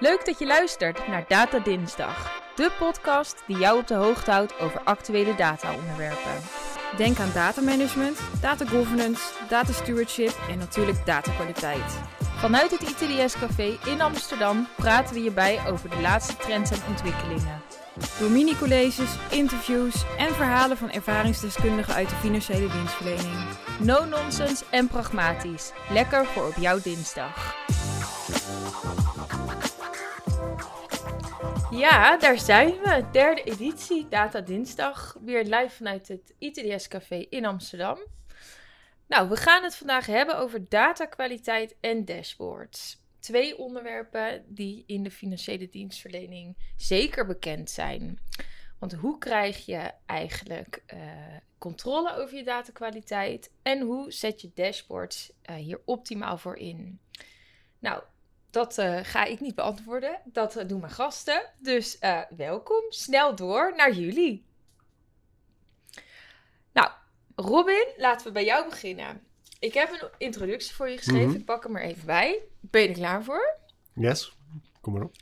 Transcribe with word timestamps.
Leuk 0.00 0.24
dat 0.26 0.38
je 0.38 0.46
luistert 0.46 1.08
naar 1.08 1.24
Data 1.28 1.58
Dinsdag, 1.58 2.42
de 2.54 2.70
podcast 2.78 3.42
die 3.46 3.58
jou 3.58 3.78
op 3.78 3.86
de 3.86 3.94
hoogte 3.94 4.30
houdt 4.30 4.58
over 4.60 4.80
actuele 4.84 5.34
data-onderwerpen. 5.34 6.32
Denk 6.96 7.18
aan 7.18 7.30
datamanagement, 7.34 8.18
data 8.40 8.66
governance, 8.66 9.22
data 9.48 9.72
stewardship 9.72 10.38
en 10.50 10.58
natuurlijk 10.58 11.06
datakwaliteit. 11.06 11.98
Vanuit 12.36 12.70
het 12.70 12.82
ITDS 12.82 13.38
Café 13.38 13.78
in 13.86 14.00
Amsterdam 14.00 14.68
praten 14.76 15.14
we 15.14 15.22
je 15.22 15.32
bij 15.32 15.60
over 15.68 15.90
de 15.90 16.00
laatste 16.00 16.36
trends 16.36 16.70
en 16.70 16.80
ontwikkelingen. 16.88 17.62
Door 18.18 18.30
mini-colleges, 18.30 19.10
interviews 19.30 20.04
en 20.18 20.34
verhalen 20.34 20.76
van 20.76 20.90
ervaringsdeskundigen 20.90 21.94
uit 21.94 22.08
de 22.08 22.16
financiële 22.16 22.68
dienstverlening. 22.68 23.46
No 23.78 24.04
nonsense 24.04 24.64
en 24.70 24.88
pragmatisch. 24.88 25.72
Lekker 25.90 26.26
voor 26.26 26.46
op 26.46 26.56
jouw 26.56 26.80
dinsdag. 26.82 27.56
Ja, 31.70 32.16
daar 32.16 32.38
zijn 32.38 32.70
we. 32.70 33.04
Derde 33.12 33.42
editie, 33.42 34.08
Data 34.08 34.40
Dinsdag. 34.40 35.16
Weer 35.20 35.44
live 35.44 35.70
vanuit 35.70 36.08
het 36.08 36.34
ITDS 36.38 36.88
Café 36.88 37.26
in 37.30 37.44
Amsterdam. 37.44 37.98
Nou, 39.06 39.28
we 39.28 39.36
gaan 39.36 39.62
het 39.62 39.76
vandaag 39.76 40.06
hebben 40.06 40.38
over 40.38 40.68
datakwaliteit 40.68 41.76
en 41.80 42.04
dashboards. 42.04 43.02
Twee 43.18 43.58
onderwerpen 43.58 44.44
die 44.46 44.84
in 44.86 45.02
de 45.02 45.10
financiële 45.10 45.68
dienstverlening 45.68 46.56
zeker 46.76 47.26
bekend 47.26 47.70
zijn. 47.70 48.18
Want 48.78 48.92
hoe 48.92 49.18
krijg 49.18 49.66
je 49.66 49.90
eigenlijk 50.06 50.82
uh, 50.94 51.00
controle 51.58 52.16
over 52.16 52.36
je 52.36 52.44
datakwaliteit 52.44 53.50
en 53.62 53.80
hoe 53.80 54.12
zet 54.12 54.40
je 54.40 54.50
dashboards 54.54 55.32
uh, 55.50 55.56
hier 55.56 55.80
optimaal 55.84 56.38
voor 56.38 56.56
in? 56.56 57.00
Nou, 57.78 58.02
dat 58.50 58.78
uh, 58.78 58.98
ga 59.02 59.24
ik 59.24 59.40
niet 59.40 59.54
beantwoorden. 59.54 60.20
Dat 60.24 60.56
uh, 60.56 60.68
doen 60.68 60.80
mijn 60.80 60.92
gasten. 60.92 61.42
Dus 61.58 61.96
uh, 62.00 62.20
welkom. 62.36 62.82
Snel 62.88 63.34
door 63.34 63.72
naar 63.76 63.92
jullie. 63.92 64.46
Nou, 66.72 66.90
Robin, 67.36 67.86
laten 67.96 68.26
we 68.26 68.32
bij 68.32 68.44
jou 68.44 68.68
beginnen. 68.68 69.22
Ik 69.58 69.74
heb 69.74 69.90
een 69.90 70.08
introductie 70.18 70.74
voor 70.74 70.88
je 70.88 70.96
geschreven. 70.96 71.22
Mm 71.22 71.30
-hmm. 71.30 71.40
Ik 71.40 71.44
pak 71.44 71.62
hem 71.62 71.76
er 71.76 71.82
even 71.82 72.06
bij. 72.06 72.38
Ben 72.60 72.82
je 72.82 72.88
er 72.88 72.94
klaar 72.94 73.24
voor? 73.24 73.56
Yes, 73.94 74.36
kom 74.80 74.92
maar 74.92 75.02
op. 75.02 75.16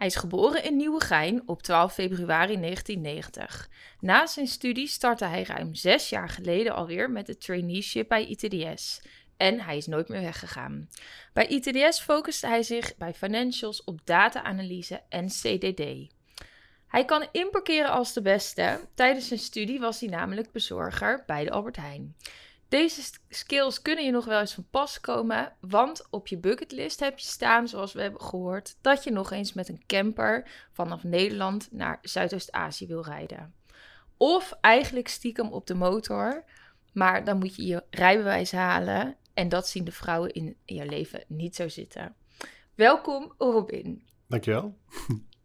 Hij 0.00 0.08
is 0.08 0.16
geboren 0.16 0.64
in 0.64 0.76
Nieuwegein 0.76 1.42
op 1.46 1.62
12 1.62 1.92
februari 1.92 2.60
1990. 2.60 3.68
Na 4.00 4.26
zijn 4.26 4.46
studie 4.46 4.86
startte 4.86 5.24
hij 5.24 5.42
ruim 5.42 5.74
zes 5.74 6.08
jaar 6.08 6.28
geleden 6.28 6.74
alweer 6.74 7.10
met 7.10 7.26
het 7.26 7.40
traineeship 7.40 8.08
bij 8.08 8.26
ITDS 8.26 9.00
en 9.40 9.60
hij 9.60 9.76
is 9.76 9.86
nooit 9.86 10.08
meer 10.08 10.20
weggegaan. 10.20 10.88
Bij 11.32 11.46
ITDS 11.46 12.00
focuste 12.00 12.46
hij 12.46 12.62
zich 12.62 12.96
bij 12.96 13.14
financials 13.14 13.84
op 13.84 14.00
data-analyse 14.04 15.02
en 15.08 15.26
CDD. 15.26 16.12
Hij 16.86 17.04
kan 17.04 17.28
inparkeren 17.32 17.90
als 17.90 18.12
de 18.12 18.22
beste. 18.22 18.80
Tijdens 18.94 19.28
zijn 19.28 19.40
studie 19.40 19.80
was 19.80 20.00
hij 20.00 20.08
namelijk 20.08 20.52
bezorger 20.52 21.22
bij 21.26 21.44
de 21.44 21.50
Albert 21.50 21.76
Heijn. 21.76 22.16
Deze 22.68 23.02
skills 23.28 23.82
kunnen 23.82 24.04
je 24.04 24.10
nog 24.10 24.24
wel 24.24 24.40
eens 24.40 24.54
van 24.54 24.66
pas 24.70 25.00
komen, 25.00 25.52
want 25.60 26.06
op 26.10 26.26
je 26.26 26.38
bucketlist 26.38 27.00
heb 27.00 27.18
je 27.18 27.26
staan, 27.26 27.68
zoals 27.68 27.92
we 27.92 28.02
hebben 28.02 28.20
gehoord, 28.20 28.76
dat 28.80 29.04
je 29.04 29.10
nog 29.10 29.30
eens 29.30 29.52
met 29.52 29.68
een 29.68 29.82
camper 29.86 30.48
vanaf 30.72 31.04
Nederland 31.04 31.68
naar 31.70 31.98
Zuidoost-Azië 32.02 32.86
wil 32.86 33.04
rijden. 33.04 33.54
Of 34.16 34.52
eigenlijk 34.60 35.08
stiekem 35.08 35.52
op 35.52 35.66
de 35.66 35.74
motor, 35.74 36.44
maar 36.92 37.24
dan 37.24 37.38
moet 37.38 37.56
je 37.56 37.66
je 37.66 37.82
rijbewijs 37.90 38.52
halen 38.52 39.16
en 39.40 39.48
dat 39.48 39.68
zien 39.68 39.84
de 39.84 39.92
vrouwen 39.92 40.32
in 40.32 40.56
je 40.64 40.86
leven 40.86 41.24
niet 41.26 41.56
zo 41.56 41.68
zitten. 41.68 42.14
Welkom, 42.74 43.32
Robin. 43.38 44.02
Dankjewel. 44.26 44.76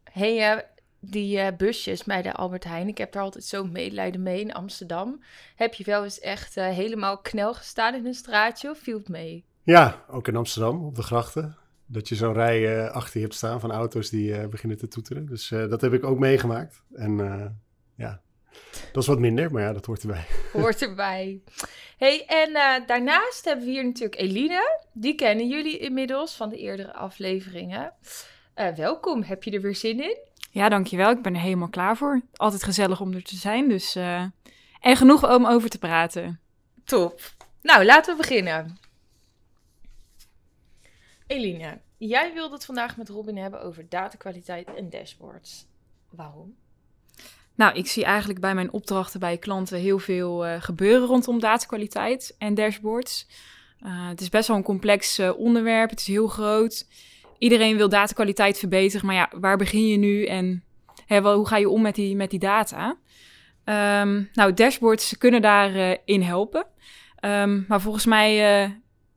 Hey, 0.04 0.56
uh, 0.56 0.62
die 1.00 1.38
uh, 1.38 1.48
busjes 1.58 2.04
bij 2.04 2.22
de 2.22 2.34
Albert 2.34 2.64
Heijn, 2.64 2.88
ik 2.88 2.98
heb 2.98 3.12
daar 3.12 3.24
altijd 3.24 3.44
zo 3.44 3.66
medelijden 3.66 4.24
mee 4.24 4.42
in 4.42 4.54
Amsterdam. 4.54 5.24
Heb 5.56 5.74
je 5.74 5.84
wel 5.84 6.04
eens 6.04 6.20
echt 6.20 6.58
uh, 6.58 6.68
helemaal 6.68 7.18
knel 7.18 7.54
gestaan 7.54 7.96
in 7.96 8.06
een 8.06 8.14
straatje 8.14 8.70
of 8.70 8.80
viel 8.80 8.98
het 8.98 9.10
mee? 9.10 9.46
Ja, 9.64 10.06
ook 10.10 10.28
in 10.28 10.36
Amsterdam, 10.36 10.86
op 10.86 10.96
de 10.96 11.04
grachten. 11.04 11.58
Dat 11.86 12.10
je 12.10 12.16
zo'n 12.16 12.34
rij 12.34 12.90
achter 12.90 13.18
je 13.18 13.26
hebt 13.26 13.36
staan 13.38 13.60
van 13.60 13.72
auto's 13.72 14.10
die 14.10 14.48
beginnen 14.48 14.78
te 14.78 14.88
toeteren. 14.88 15.26
Dus 15.26 15.48
dat 15.48 15.82
heb 15.82 15.94
ik 15.94 16.04
ook 16.04 16.20
meegemaakt. 16.20 16.84
En 16.94 17.18
ja, 17.96 18.22
dat 18.92 19.04
is 19.04 19.10
wat 19.10 19.20
minder, 19.20 19.52
maar 19.52 19.62
ja, 19.62 19.74
dat 19.74 19.86
hoort 19.86 20.02
erbij. 20.02 20.26
Hoort 20.54 20.82
erbij. 20.82 21.42
Hey, 21.98 22.26
en 22.26 22.50
uh, 22.50 22.88
daarnaast 22.88 23.46
hebben 23.46 23.66
we 23.66 23.72
hier 23.72 23.86
natuurlijk 23.86 24.22
Eline. 24.22 24.80
Die 24.94 25.16
kennen 25.16 25.48
jullie 25.48 25.78
inmiddels 25.78 26.36
van 26.36 26.50
de 26.50 26.58
eerdere 26.58 26.94
afleveringen. 26.94 27.94
Uh, 28.56 28.68
welkom, 28.68 29.24
heb 29.24 29.44
je 29.44 29.52
er 29.52 29.62
weer 29.62 29.76
zin 29.76 30.04
in? 30.04 30.18
Ja, 30.52 30.70
dankjewel. 30.70 31.10
Ik 31.10 31.22
ben 31.22 31.36
er 31.36 31.42
helemaal 31.42 31.70
klaar 31.70 31.98
voor. 31.98 32.22
Altijd 32.36 32.64
gezellig 32.64 33.02
om 33.02 33.14
er 33.14 33.24
te 33.24 33.36
zijn, 33.36 33.70
dus... 33.70 33.96
Uh, 33.96 34.24
en 34.80 34.96
genoeg 34.96 35.36
om 35.36 35.46
over 35.46 35.70
te 35.70 35.80
praten. 35.80 36.40
Top. 36.84 37.22
Nou, 37.62 37.86
laten 37.86 38.12
we 38.16 38.22
beginnen. 38.22 38.78
Eline, 41.28 41.80
jij 41.98 42.34
wilde 42.34 42.54
het 42.54 42.66
vandaag 42.66 42.98
met 42.98 43.10
Robin 43.10 43.38
hebben 43.38 43.62
over 43.62 43.90
datakwaliteit 43.90 44.74
en 44.74 44.90
dashboards. 44.90 45.66
Waarom? 46.10 46.56
Nou, 47.56 47.76
ik 47.76 47.88
zie 47.88 48.04
eigenlijk 48.04 48.40
bij 48.40 48.56
mijn 48.56 48.72
opdrachten 48.72 49.20
bij 49.20 49.38
klanten 49.38 49.78
heel 49.78 50.00
veel 50.00 50.48
uh, 50.48 50.56
gebeuren 50.60 51.08
rondom 51.08 51.40
datakwaliteit 51.40 52.36
en 52.38 52.54
dashboards. 52.54 53.28
Uh, 53.86 54.08
het 54.08 54.22
is 54.22 54.30
best 54.30 54.48
wel 54.48 54.58
een 54.58 54.64
complex 54.64 55.20
uh, 55.20 55.38
onderwerp, 55.38 55.90
het 55.90 56.00
is 56.00 56.08
heel 56.08 56.28
groot. 56.28 56.88
Iedereen 57.38 57.78
wil 57.78 57.90
datakwaliteit 57.90 58.60
verbeteren, 58.60 59.06
maar 59.06 59.16
ja, 59.16 59.32
waar 59.40 59.58
begin 59.58 59.88
je 59.88 59.98
nu 59.98 60.26
en 60.26 60.64
hè, 61.06 61.22
wel, 61.22 61.36
hoe 61.36 61.48
ga 61.48 61.58
je 61.58 61.70
om 61.70 61.82
met 61.82 61.96
die, 61.96 62.16
met 62.16 62.30
die 62.30 62.40
data? 62.40 62.98
Um, 64.02 64.30
nou, 64.34 64.54
dashboards 64.54 65.18
kunnen 65.18 65.42
daarin 65.42 65.98
in 66.06 66.22
helpen. 66.22 66.66
Um, 67.22 67.66
maar 67.68 67.82
volgens 67.82 68.06
mij 68.06 68.36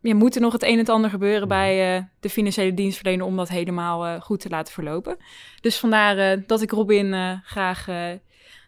ja, 0.00 0.14
moet 0.14 0.34
er 0.34 0.40
nog 0.40 0.52
het 0.52 0.62
een 0.62 0.72
en 0.72 0.78
het 0.78 0.88
ander 0.88 1.10
gebeuren 1.10 1.48
bij 1.48 2.08
de 2.20 2.30
financiële 2.30 2.74
dienstverlener 2.74 3.26
om 3.26 3.36
dat 3.36 3.48
helemaal 3.48 4.20
goed 4.20 4.40
te 4.40 4.48
laten 4.48 4.72
verlopen. 4.72 5.16
Dus 5.60 5.78
vandaar 5.78 6.46
dat 6.46 6.62
ik 6.62 6.70
Robin 6.70 7.40
graag 7.44 7.86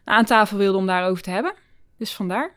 aan 0.03 0.25
tafel 0.25 0.57
wilde 0.57 0.77
om 0.77 0.85
daarover 0.85 1.23
te 1.23 1.29
hebben. 1.29 1.53
Dus 1.97 2.13
vandaar. 2.13 2.53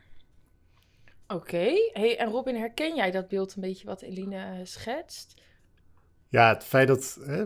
Oké. 1.27 1.35
Okay. 1.35 1.91
Hey, 1.93 2.19
en 2.19 2.31
Robin, 2.31 2.57
herken 2.57 2.95
jij 2.95 3.11
dat 3.11 3.29
beeld 3.29 3.55
een 3.55 3.63
beetje 3.63 3.87
wat 3.87 4.03
Eline 4.03 4.61
schetst? 4.65 5.43
Ja, 6.29 6.49
het 6.49 6.65
feit 6.65 6.89
dat 6.89 7.19
hè, 7.25 7.45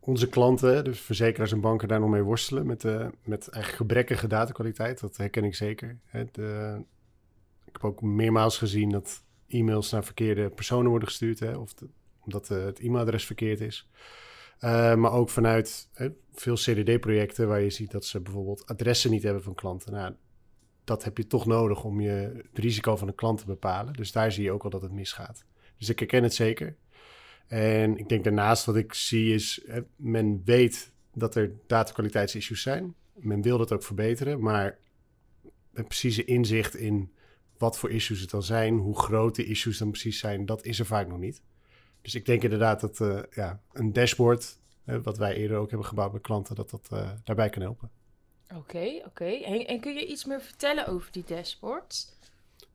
onze 0.00 0.28
klanten, 0.28 0.84
dus 0.84 1.00
verzekeraars 1.00 1.52
en 1.52 1.60
banken, 1.60 1.88
daar 1.88 2.00
nog 2.00 2.10
mee 2.10 2.22
worstelen 2.22 2.66
met, 2.66 2.84
uh, 2.84 3.06
met 3.24 3.48
eigenlijk 3.48 3.74
gebrekkige 3.74 4.26
datakwaliteit, 4.26 5.00
dat 5.00 5.16
herken 5.16 5.44
ik 5.44 5.54
zeker. 5.54 5.98
Hè, 6.04 6.24
de, 6.32 6.78
ik 7.64 7.72
heb 7.72 7.84
ook 7.84 8.02
meermaals 8.02 8.58
gezien 8.58 8.90
dat 8.90 9.22
e-mails 9.48 9.90
naar 9.90 10.04
verkeerde 10.04 10.50
personen 10.50 10.90
worden 10.90 11.08
gestuurd, 11.08 11.40
hè, 11.40 11.56
of 11.56 11.74
de, 11.74 11.88
omdat 12.24 12.50
uh, 12.50 12.64
het 12.64 12.78
e-mailadres 12.78 13.26
verkeerd 13.26 13.60
is. 13.60 13.88
Uh, 14.60 14.94
maar 14.94 15.12
ook 15.12 15.28
vanuit 15.28 15.88
hè, 15.92 16.08
veel 16.32 16.54
CDD-projecten 16.54 17.48
waar 17.48 17.60
je 17.60 17.70
ziet 17.70 17.90
dat 17.90 18.04
ze 18.04 18.20
bijvoorbeeld 18.20 18.66
adressen 18.66 19.10
niet 19.10 19.22
hebben 19.22 19.42
van 19.42 19.54
klanten. 19.54 19.92
Nou, 19.92 20.14
dat 20.84 21.04
heb 21.04 21.16
je 21.16 21.26
toch 21.26 21.46
nodig 21.46 21.84
om 21.84 22.00
je 22.00 22.10
het 22.50 22.58
risico 22.58 22.96
van 22.96 23.08
een 23.08 23.14
klant 23.14 23.38
te 23.38 23.46
bepalen. 23.46 23.92
Dus 23.92 24.12
daar 24.12 24.32
zie 24.32 24.44
je 24.44 24.52
ook 24.52 24.64
al 24.64 24.70
dat 24.70 24.82
het 24.82 24.92
misgaat. 24.92 25.44
Dus 25.78 25.88
ik 25.88 25.98
herken 25.98 26.22
het 26.22 26.34
zeker. 26.34 26.76
En 27.46 27.96
ik 27.96 28.08
denk 28.08 28.24
daarnaast 28.24 28.64
wat 28.64 28.76
ik 28.76 28.94
zie 28.94 29.34
is, 29.34 29.62
hè, 29.66 29.80
men 29.96 30.42
weet 30.44 30.92
dat 31.14 31.34
er 31.34 31.52
datakwaliteitsissues 31.66 32.62
zijn. 32.62 32.94
Men 33.14 33.42
wil 33.42 33.58
dat 33.58 33.72
ook 33.72 33.82
verbeteren, 33.82 34.40
maar 34.40 34.78
een 35.72 35.86
precieze 35.86 36.24
inzicht 36.24 36.76
in 36.76 37.12
wat 37.58 37.78
voor 37.78 37.90
issues 37.90 38.20
het 38.20 38.30
dan 38.30 38.42
zijn, 38.42 38.76
hoe 38.76 38.98
groot 38.98 39.34
de 39.34 39.44
issues 39.44 39.78
dan 39.78 39.90
precies 39.90 40.18
zijn, 40.18 40.46
dat 40.46 40.64
is 40.64 40.78
er 40.78 40.86
vaak 40.86 41.08
nog 41.08 41.18
niet. 41.18 41.42
Dus 42.02 42.14
ik 42.14 42.26
denk 42.26 42.42
inderdaad 42.42 42.80
dat 42.80 43.00
uh, 43.00 43.22
ja, 43.30 43.62
een 43.72 43.92
dashboard, 43.92 44.58
uh, 44.86 44.96
wat 45.02 45.18
wij 45.18 45.34
eerder 45.34 45.56
ook 45.56 45.68
hebben 45.68 45.88
gebouwd 45.88 46.10
bij 46.10 46.20
klanten, 46.20 46.54
dat 46.54 46.70
dat 46.70 46.88
uh, 46.92 47.10
daarbij 47.24 47.48
kan 47.48 47.62
helpen. 47.62 47.90
Oké, 48.48 48.58
okay, 48.58 48.96
oké. 48.96 49.08
Okay. 49.08 49.42
En, 49.42 49.66
en, 49.66 49.80
kun 49.80 49.94
je 49.94 50.06
iets 50.06 50.24
meer 50.24 50.40
vertellen 50.40 50.86
over 50.86 51.12
die 51.12 51.24
dashboards? 51.26 52.16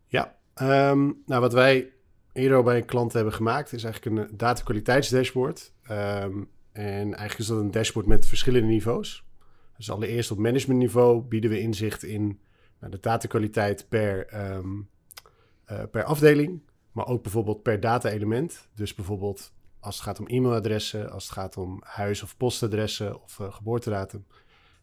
Ja, 0.07 0.37
um, 0.61 1.23
nou 1.25 1.41
wat 1.41 1.53
wij 1.53 1.91
eerder 2.33 2.63
bij 2.63 2.77
een 2.77 2.85
klant 2.85 3.13
hebben 3.13 3.33
gemaakt, 3.33 3.73
is 3.73 3.83
eigenlijk 3.83 4.15
een 4.15 4.37
datakwaliteitsdashboard. 4.37 5.71
Um, 5.91 6.49
en 6.71 7.13
eigenlijk 7.13 7.39
is 7.39 7.47
dat 7.47 7.59
een 7.59 7.71
dashboard 7.71 8.05
met 8.05 8.25
verschillende 8.25 8.67
niveaus. 8.67 9.25
Dus 9.77 9.91
allereerst 9.91 10.31
op 10.31 10.37
managementniveau 10.37 11.21
bieden 11.21 11.49
we 11.49 11.59
inzicht 11.59 12.03
in 12.03 12.39
nou, 12.79 12.91
de 12.91 12.99
datakwaliteit 12.99 13.85
per, 13.89 14.27
um, 14.55 14.89
per 15.65 16.03
afdeling. 16.03 16.61
Maar 16.93 17.07
ook 17.07 17.23
bijvoorbeeld 17.23 17.63
per 17.63 17.79
data-element. 17.79 18.67
Dus 18.75 18.95
bijvoorbeeld 18.95 19.53
als 19.79 19.95
het 19.95 20.03
gaat 20.03 20.19
om 20.19 20.27
e-mailadressen, 20.27 21.11
als 21.11 21.23
het 21.23 21.33
gaat 21.33 21.57
om 21.57 21.81
huis- 21.83 22.23
of 22.23 22.37
postadressen 22.37 23.21
of 23.21 23.39
uh, 23.39 23.53
geboortedatum. 23.53 24.25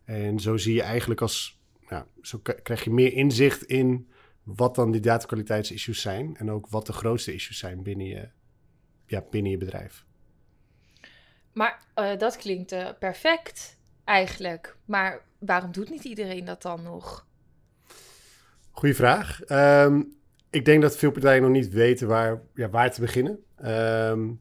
En 0.04 0.40
zo 0.40 0.56
zie 0.56 0.74
je 0.74 0.82
eigenlijk 0.82 1.20
als, 1.20 1.60
nou, 1.88 2.04
zo 2.22 2.38
krijg 2.38 2.84
je 2.84 2.90
meer 2.90 3.12
inzicht 3.12 3.62
in 3.62 4.10
wat 4.42 4.74
dan 4.74 4.90
die 4.90 5.00
datakwaliteitsissues 5.00 6.00
zijn. 6.00 6.36
En 6.36 6.50
ook 6.50 6.68
wat 6.68 6.86
de 6.86 6.92
grootste 6.92 7.34
issues 7.34 7.58
zijn 7.58 7.82
binnen 7.82 8.06
je, 8.06 8.28
ja, 9.06 9.24
binnen 9.30 9.50
je 9.50 9.58
bedrijf. 9.58 10.04
Maar 11.52 11.86
uh, 11.96 12.16
dat 12.18 12.36
klinkt 12.36 12.72
uh, 12.72 12.88
perfect 12.98 13.78
eigenlijk. 14.04 14.76
Maar 14.84 15.24
waarom 15.38 15.72
doet 15.72 15.90
niet 15.90 16.04
iedereen 16.04 16.44
dat 16.44 16.62
dan 16.62 16.82
nog? 16.82 17.26
Goeie 18.70 18.94
vraag. 18.94 19.40
Um, 19.50 20.19
ik 20.50 20.64
denk 20.64 20.82
dat 20.82 20.96
veel 20.96 21.10
partijen 21.10 21.42
nog 21.42 21.50
niet 21.50 21.68
weten 21.68 22.08
waar, 22.08 22.42
ja, 22.54 22.70
waar 22.70 22.92
te 22.92 23.00
beginnen. 23.00 23.44
Um, 23.64 24.40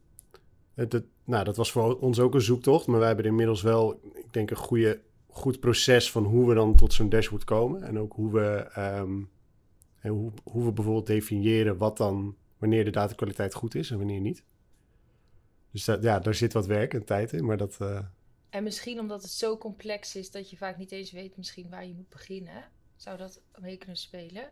het, 0.73 1.03
nou, 1.23 1.43
dat 1.43 1.57
was 1.57 1.71
voor 1.71 1.99
ons 1.99 2.19
ook 2.19 2.33
een 2.33 2.41
zoektocht, 2.41 2.87
maar 2.87 2.99
wij 2.99 3.07
hebben 3.07 3.25
inmiddels 3.25 3.61
wel, 3.61 3.99
ik 4.13 4.33
denk, 4.33 4.49
een 4.49 4.57
goede, 4.57 5.01
goed 5.27 5.59
proces 5.59 6.11
van 6.11 6.23
hoe 6.23 6.47
we 6.47 6.53
dan 6.53 6.75
tot 6.75 6.93
zo'n 6.93 7.09
dashboard 7.09 7.43
komen. 7.43 7.83
En 7.83 7.99
ook 7.99 8.13
hoe 8.13 8.31
we, 8.31 8.71
um, 8.77 9.29
hoe, 10.01 10.31
hoe 10.43 10.65
we 10.65 10.71
bijvoorbeeld 10.71 11.07
definiëren 11.07 11.77
wat 11.77 11.97
dan, 11.97 12.35
wanneer 12.57 12.85
de 12.85 12.91
datakwaliteit 12.91 13.53
goed 13.53 13.75
is 13.75 13.91
en 13.91 13.97
wanneer 13.97 14.21
niet. 14.21 14.43
Dus 15.71 15.85
ja, 15.85 16.19
daar 16.19 16.35
zit 16.35 16.53
wat 16.53 16.65
werk 16.65 16.93
en 16.93 17.05
tijd 17.05 17.33
in, 17.33 17.45
maar 17.45 17.57
dat... 17.57 17.77
Uh... 17.81 17.99
En 18.49 18.63
misschien 18.63 18.99
omdat 18.99 19.21
het 19.21 19.31
zo 19.31 19.57
complex 19.57 20.15
is 20.15 20.31
dat 20.31 20.49
je 20.49 20.57
vaak 20.57 20.77
niet 20.77 20.91
eens 20.91 21.11
weet 21.11 21.37
misschien 21.37 21.69
waar 21.69 21.85
je 21.85 21.93
moet 21.93 22.09
beginnen. 22.09 22.63
Zou 22.95 23.17
dat 23.17 23.41
mee 23.59 23.77
kunnen 23.77 23.97
spelen? 23.97 24.51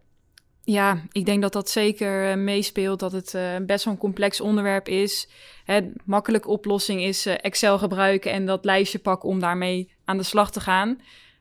Ja, 0.69 1.01
ik 1.11 1.25
denk 1.25 1.41
dat 1.41 1.53
dat 1.53 1.69
zeker 1.69 2.29
uh, 2.29 2.43
meespeelt. 2.43 2.99
Dat 2.99 3.11
het 3.11 3.33
uh, 3.33 3.55
best 3.61 3.85
wel 3.85 3.93
een 3.93 3.99
complex 3.99 4.41
onderwerp 4.41 4.87
is. 4.87 5.29
Hè, 5.63 5.81
makkelijke 6.05 6.47
oplossing 6.47 7.01
is 7.01 7.27
uh, 7.27 7.33
Excel 7.41 7.77
gebruiken 7.77 8.31
en 8.31 8.45
dat 8.45 8.65
lijstje 8.65 8.99
pakken 8.99 9.29
om 9.29 9.39
daarmee 9.39 9.91
aan 10.05 10.17
de 10.17 10.23
slag 10.23 10.51
te 10.51 10.59
gaan. 10.59 10.89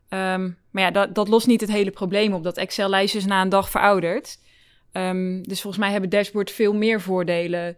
Um, 0.08 0.58
maar 0.70 0.82
ja, 0.82 0.90
dat, 0.90 1.14
dat 1.14 1.28
lost 1.28 1.46
niet 1.46 1.60
het 1.60 1.70
hele 1.70 1.90
probleem 1.90 2.32
op. 2.32 2.42
Dat 2.42 2.56
Excel-lijstje 2.56 3.18
is 3.18 3.24
na 3.24 3.42
een 3.42 3.48
dag 3.48 3.70
verouderd. 3.70 4.38
Um, 4.92 5.42
dus 5.48 5.60
volgens 5.60 5.82
mij 5.82 5.92
hebben 5.92 6.10
dashboard 6.10 6.50
veel 6.50 6.74
meer 6.74 7.00
voordelen 7.00 7.76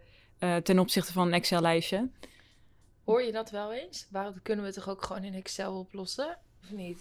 ten 0.63 0.79
opzichte 0.79 1.13
van 1.13 1.27
een 1.27 1.33
Excel-lijstje. 1.33 2.09
Hoor 3.03 3.21
je 3.21 3.31
dat 3.31 3.51
wel 3.51 3.73
eens? 3.73 4.07
Waarom 4.11 4.41
kunnen 4.43 4.65
we 4.65 4.71
het 4.71 4.79
toch 4.79 4.89
ook 4.89 5.03
gewoon 5.03 5.23
in 5.23 5.33
Excel 5.33 5.79
oplossen? 5.79 6.37
Of 6.63 6.71
niet? 6.71 6.99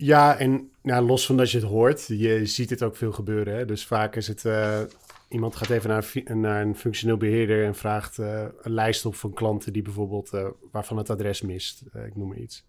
Ja, 0.00 0.38
en 0.38 0.70
nou, 0.82 1.06
los 1.06 1.26
van 1.26 1.36
dat 1.36 1.50
je 1.50 1.58
het 1.58 1.66
hoort, 1.66 2.06
je 2.06 2.46
ziet 2.46 2.70
het 2.70 2.82
ook 2.82 2.96
veel 2.96 3.12
gebeuren. 3.12 3.56
Hè? 3.56 3.64
Dus 3.64 3.86
vaak 3.86 4.16
is 4.16 4.28
het, 4.28 4.44
uh, 4.44 4.80
iemand 5.28 5.56
gaat 5.56 5.70
even 5.70 5.90
naar, 5.90 6.10
een, 6.14 6.40
naar 6.40 6.62
een 6.62 6.76
functioneel 6.76 7.16
beheerder 7.16 7.64
en 7.64 7.74
vraagt 7.74 8.18
uh, 8.18 8.44
een 8.62 8.72
lijst 8.72 9.06
op 9.06 9.14
van 9.14 9.32
klanten 9.32 9.72
die 9.72 9.82
bijvoorbeeld, 9.82 10.32
uh, 10.32 10.48
waarvan 10.70 10.96
het 10.96 11.10
adres 11.10 11.42
mist. 11.42 11.82
ik 12.06 12.16
noem 12.16 12.28
maar 12.28 12.36
iets. 12.36 12.66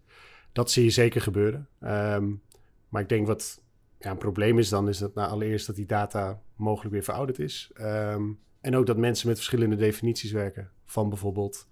Dat 0.51 0.71
zie 0.71 0.83
je 0.83 0.89
zeker 0.89 1.21
gebeuren. 1.21 1.67
Um, 1.83 2.41
maar 2.89 3.01
ik 3.01 3.09
denk 3.09 3.27
wat 3.27 3.61
ja, 3.99 4.11
een 4.11 4.17
probleem 4.17 4.59
is 4.59 4.69
dan, 4.69 4.89
is 4.89 4.97
dat 4.97 5.13
nou, 5.13 5.29
allereerst 5.29 5.67
dat 5.67 5.75
die 5.75 5.85
data 5.85 6.41
mogelijk 6.55 6.93
weer 6.93 7.03
verouderd 7.03 7.39
is. 7.39 7.71
Um, 7.81 8.39
en 8.61 8.75
ook 8.75 8.85
dat 8.85 8.97
mensen 8.97 9.27
met 9.27 9.37
verschillende 9.37 9.75
definities 9.75 10.31
werken 10.31 10.71
van 10.85 11.09
bijvoorbeeld 11.09 11.67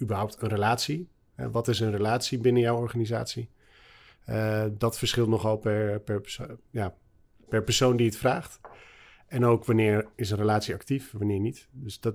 überhaupt 0.00 0.42
een 0.42 0.48
relatie. 0.48 1.08
wat 1.36 1.68
is 1.68 1.80
een 1.80 1.90
relatie 1.90 2.38
binnen 2.38 2.62
jouw 2.62 2.76
organisatie? 2.76 3.50
Uh, 4.28 4.64
dat 4.70 4.98
verschilt 4.98 5.28
nogal 5.28 5.56
per, 5.56 6.00
per, 6.00 6.20
perso 6.20 6.58
ja, 6.70 6.94
per 7.48 7.62
persoon 7.62 7.96
die 7.96 8.06
het 8.06 8.16
vraagt. 8.16 8.60
En 9.26 9.44
ook 9.44 9.64
wanneer 9.64 10.06
is 10.14 10.30
een 10.30 10.36
relatie 10.36 10.74
actief, 10.74 11.12
wanneer 11.12 11.40
niet. 11.40 11.68
Dus 11.70 12.00
dat, 12.00 12.14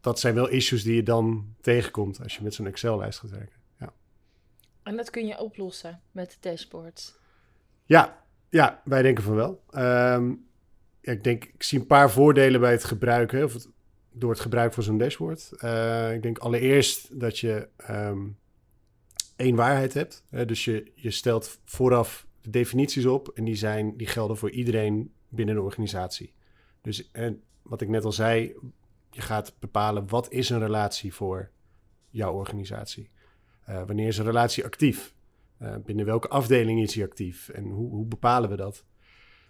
dat 0.00 0.20
zijn 0.20 0.34
wel 0.34 0.48
issues 0.48 0.82
die 0.82 0.94
je 0.94 1.02
dan 1.02 1.54
tegenkomt 1.60 2.22
als 2.22 2.36
je 2.36 2.42
met 2.42 2.54
zo'n 2.54 2.66
Excel-lijst 2.66 3.18
gaat 3.18 3.30
werken. 3.30 3.60
Ja. 3.78 3.92
En 4.82 4.96
dat 4.96 5.10
kun 5.10 5.26
je 5.26 5.38
oplossen 5.38 6.00
met 6.12 6.30
de 6.30 6.36
dashboards? 6.40 7.18
Ja, 7.84 8.24
ja 8.48 8.82
wij 8.84 9.02
denken 9.02 9.24
van 9.24 9.34
wel. 9.34 9.62
Um, 9.70 10.46
ja, 11.00 11.12
ik 11.12 11.24
denk, 11.24 11.44
ik 11.44 11.62
zie 11.62 11.78
een 11.80 11.86
paar 11.86 12.10
voordelen 12.10 12.60
bij 12.60 12.72
het 12.72 12.84
gebruiken, 12.84 13.44
of 13.44 13.52
het, 13.52 13.68
door 14.10 14.30
het 14.30 14.40
gebruik 14.40 14.72
van 14.72 14.82
zo'n 14.82 14.98
dashboard. 14.98 15.50
Uh, 15.58 16.12
ik 16.12 16.22
denk 16.22 16.38
allereerst 16.38 17.20
dat 17.20 17.38
je 17.38 17.68
um, 17.90 18.38
één 19.36 19.56
waarheid 19.56 19.94
hebt. 19.94 20.24
dus 20.46 20.64
je, 20.64 20.92
je 20.94 21.10
stelt 21.10 21.58
vooraf 21.64 22.26
de 22.40 22.50
definities 22.50 23.06
op 23.06 23.28
en 23.28 23.44
die, 23.44 23.54
zijn, 23.54 23.96
die 23.96 24.06
gelden 24.06 24.36
voor 24.36 24.50
iedereen 24.50 25.12
binnen 25.28 25.54
de 25.54 25.62
organisatie. 25.62 26.32
Dus 26.80 27.10
en 27.10 27.42
wat 27.62 27.80
ik 27.80 27.88
net 27.88 28.04
al 28.04 28.12
zei, 28.12 28.54
je 29.10 29.20
gaat 29.20 29.54
bepalen 29.58 30.08
wat 30.08 30.32
is 30.32 30.50
een 30.50 30.58
relatie 30.58 31.14
voor 31.14 31.50
jouw 32.10 32.32
organisatie. 32.32 33.10
Uh, 33.68 33.82
wanneer 33.86 34.06
is 34.06 34.18
een 34.18 34.24
relatie 34.24 34.64
actief? 34.64 35.14
Uh, 35.62 35.74
binnen 35.84 36.06
welke 36.06 36.28
afdeling 36.28 36.82
is 36.82 36.92
die 36.92 37.04
actief? 37.04 37.48
En 37.48 37.64
hoe, 37.64 37.90
hoe 37.90 38.06
bepalen 38.06 38.50
we 38.50 38.56
dat? 38.56 38.84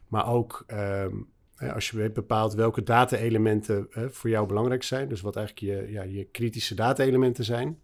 Maar 0.08 0.28
ook 0.28 0.64
um, 0.68 1.28
als 1.58 1.90
je 1.90 2.10
bepaalt 2.10 2.54
welke 2.54 2.82
data-elementen 2.82 3.86
voor 3.90 4.30
jou 4.30 4.46
belangrijk 4.46 4.82
zijn, 4.82 5.08
dus 5.08 5.20
wat 5.20 5.36
eigenlijk 5.36 5.66
je, 5.66 5.92
ja, 5.92 6.02
je 6.02 6.24
kritische 6.24 6.74
data-elementen 6.74 7.44
zijn, 7.44 7.80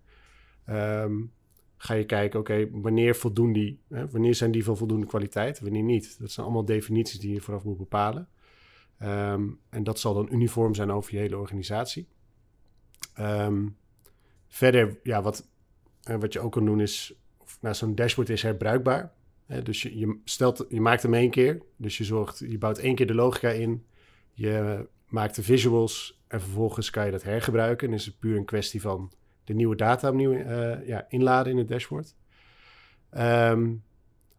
um, 0.66 1.32
ga 1.82 1.94
je 1.94 2.04
kijken, 2.04 2.40
oké, 2.40 2.68
wanneer 2.72 3.16
voldoen 3.16 3.52
die? 3.52 3.80
Hè? 3.88 4.10
Wanneer 4.10 4.34
zijn 4.34 4.50
die 4.50 4.64
van 4.64 4.76
voldoende 4.76 5.06
kwaliteit, 5.06 5.60
wanneer 5.60 5.82
niet? 5.82 6.16
Dat 6.18 6.30
zijn 6.30 6.46
allemaal 6.46 6.64
definities 6.64 7.18
die 7.18 7.32
je 7.32 7.40
vooraf 7.40 7.64
moet 7.64 7.76
bepalen. 7.76 8.28
Um, 9.02 9.58
en 9.68 9.84
dat 9.84 10.00
zal 10.00 10.14
dan 10.14 10.28
uniform 10.30 10.74
zijn 10.74 10.90
over 10.90 11.14
je 11.14 11.18
hele 11.18 11.38
organisatie. 11.38 12.06
Um, 13.20 13.76
verder, 14.48 14.98
ja, 15.02 15.22
wat, 15.22 15.48
wat 16.02 16.32
je 16.32 16.40
ook 16.40 16.52
kan 16.52 16.64
doen 16.64 16.80
is, 16.80 17.14
nou, 17.60 17.74
zo'n 17.74 17.94
dashboard 17.94 18.28
is 18.28 18.42
herbruikbaar. 18.42 19.12
Hè? 19.46 19.62
Dus 19.62 19.82
je, 19.82 19.98
je, 19.98 20.18
stelt, 20.24 20.66
je 20.68 20.80
maakt 20.80 21.02
hem 21.02 21.14
één 21.14 21.30
keer. 21.30 21.62
Dus 21.76 21.98
je 21.98 22.04
zorgt, 22.04 22.38
je 22.38 22.58
bouwt 22.58 22.78
één 22.78 22.94
keer 22.94 23.06
de 23.06 23.14
logica 23.14 23.48
in. 23.48 23.84
Je 24.32 24.86
maakt 25.08 25.36
de 25.36 25.42
visuals 25.42 26.22
en 26.26 26.40
vervolgens 26.40 26.90
kan 26.90 27.04
je 27.04 27.10
dat 27.10 27.22
hergebruiken. 27.22 27.88
En 27.88 27.94
is 27.94 28.06
het 28.06 28.18
puur 28.18 28.36
een 28.36 28.44
kwestie 28.44 28.80
van 28.80 29.12
de 29.50 29.56
nieuwe 29.56 29.76
data 29.76 30.08
opnieuw 30.08 30.32
uh, 30.32 30.86
ja, 30.86 31.06
inladen 31.08 31.52
in 31.52 31.58
het 31.58 31.68
dashboard. 31.68 32.14
Um, 33.18 33.82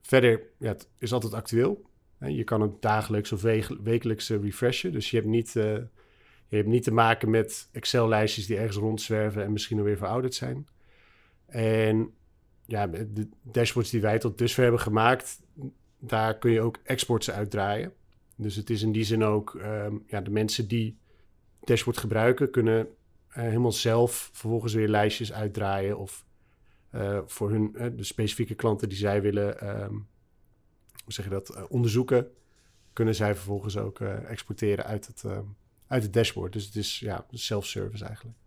verder, 0.01 0.41
ja, 0.57 0.67
het 0.67 0.89
is 0.97 1.13
altijd 1.13 1.33
actueel. 1.33 1.85
Je 2.17 2.43
kan 2.43 2.61
het 2.61 2.81
dagelijks 2.81 3.31
of 3.31 3.41
wekelijks 3.83 4.29
uh, 4.29 4.41
refreshen. 4.41 4.91
Dus 4.91 5.11
je 5.11 5.17
hebt 5.17 5.29
niet, 5.29 5.55
uh, 5.55 5.63
je 6.47 6.55
hebt 6.55 6.67
niet 6.67 6.83
te 6.83 6.93
maken 6.93 7.29
met 7.29 7.69
Excel-lijstjes 7.71 8.45
die 8.45 8.57
ergens 8.57 8.77
rondzwerven 8.77 9.43
en 9.43 9.51
misschien 9.51 9.77
alweer 9.77 9.97
verouderd 9.97 10.33
zijn. 10.33 10.67
En 11.45 12.13
ja, 12.65 12.87
de 12.87 13.27
dashboards 13.41 13.89
die 13.89 14.01
wij 14.01 14.19
tot 14.19 14.37
dusver 14.37 14.63
hebben 14.63 14.81
gemaakt, 14.81 15.41
daar 15.99 16.37
kun 16.37 16.51
je 16.51 16.61
ook 16.61 16.77
exports 16.83 17.31
uitdraaien. 17.31 17.93
Dus 18.35 18.55
het 18.55 18.69
is 18.69 18.81
in 18.81 18.91
die 18.91 19.03
zin 19.03 19.23
ook, 19.23 19.53
um, 19.53 20.03
ja, 20.07 20.21
de 20.21 20.31
mensen 20.31 20.67
die 20.67 20.97
dashboard 21.63 21.97
gebruiken, 21.97 22.51
kunnen 22.51 22.87
helemaal 23.31 23.71
zelf 23.71 24.13
vervolgens 24.13 24.73
weer 24.73 24.87
lijstjes 24.87 25.33
uitdraaien 25.33 25.97
of 25.97 26.25
uh, 26.91 27.19
voor 27.25 27.49
hun, 27.49 27.73
uh, 27.75 27.85
de 27.95 28.03
specifieke 28.03 28.55
klanten 28.55 28.89
die 28.89 28.97
zij 28.97 29.21
willen, 29.21 29.79
um, 29.83 30.07
hoe 31.03 31.13
zeg 31.13 31.25
je 31.25 31.31
dat, 31.31 31.67
onderzoeken, 31.67 32.31
kunnen 32.93 33.15
zij 33.15 33.35
vervolgens 33.35 33.77
ook 33.77 33.99
exporteren 33.99 34.85
uit 34.85 35.07
het, 35.07 35.23
uit 35.87 36.03
het 36.03 36.13
dashboard. 36.13 36.53
Dus 36.53 36.65
het 36.65 36.75
is 36.75 36.99
ja, 36.99 37.25
self-service 37.31 38.05
eigenlijk. 38.05 38.37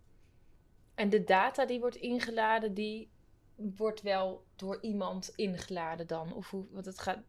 En 0.95 1.09
de 1.09 1.23
data 1.23 1.65
die 1.65 1.79
wordt 1.79 1.95
ingeladen, 1.95 2.73
die 2.73 3.09
wordt 3.55 4.01
wel 4.01 4.45
door 4.55 4.77
iemand 4.81 5.31
ingeladen 5.35 6.07
dan? 6.07 6.33
Of 6.33 6.49
hoe, 6.49 6.65
wat 6.71 6.85
het 6.85 6.99
gaat, 6.99 7.19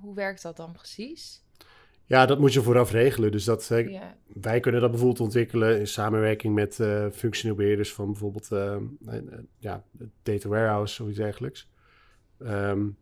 hoe 0.00 0.14
werkt 0.14 0.42
dat 0.42 0.56
dan 0.56 0.72
precies? 0.72 1.42
Ja, 2.06 2.26
dat 2.26 2.38
moet 2.38 2.52
je 2.52 2.62
vooraf 2.62 2.90
regelen. 2.90 3.32
Dus 3.32 3.44
dat, 3.44 3.66
ja. 3.68 4.16
wij 4.26 4.60
kunnen 4.60 4.80
dat 4.80 4.90
bijvoorbeeld 4.90 5.20
ontwikkelen 5.20 5.78
in 5.78 5.86
samenwerking 5.86 6.54
met 6.54 6.78
uh, 6.78 7.06
functioneel 7.10 7.56
beheerders 7.56 7.92
van 7.92 8.06
bijvoorbeeld 8.06 8.50
uh, 8.52 8.76
ja, 9.58 9.84
data 10.22 10.48
warehouse 10.48 11.02
of 11.02 11.08
iets 11.08 11.18
dergelijks. 11.18 11.68
Um, 12.38 12.96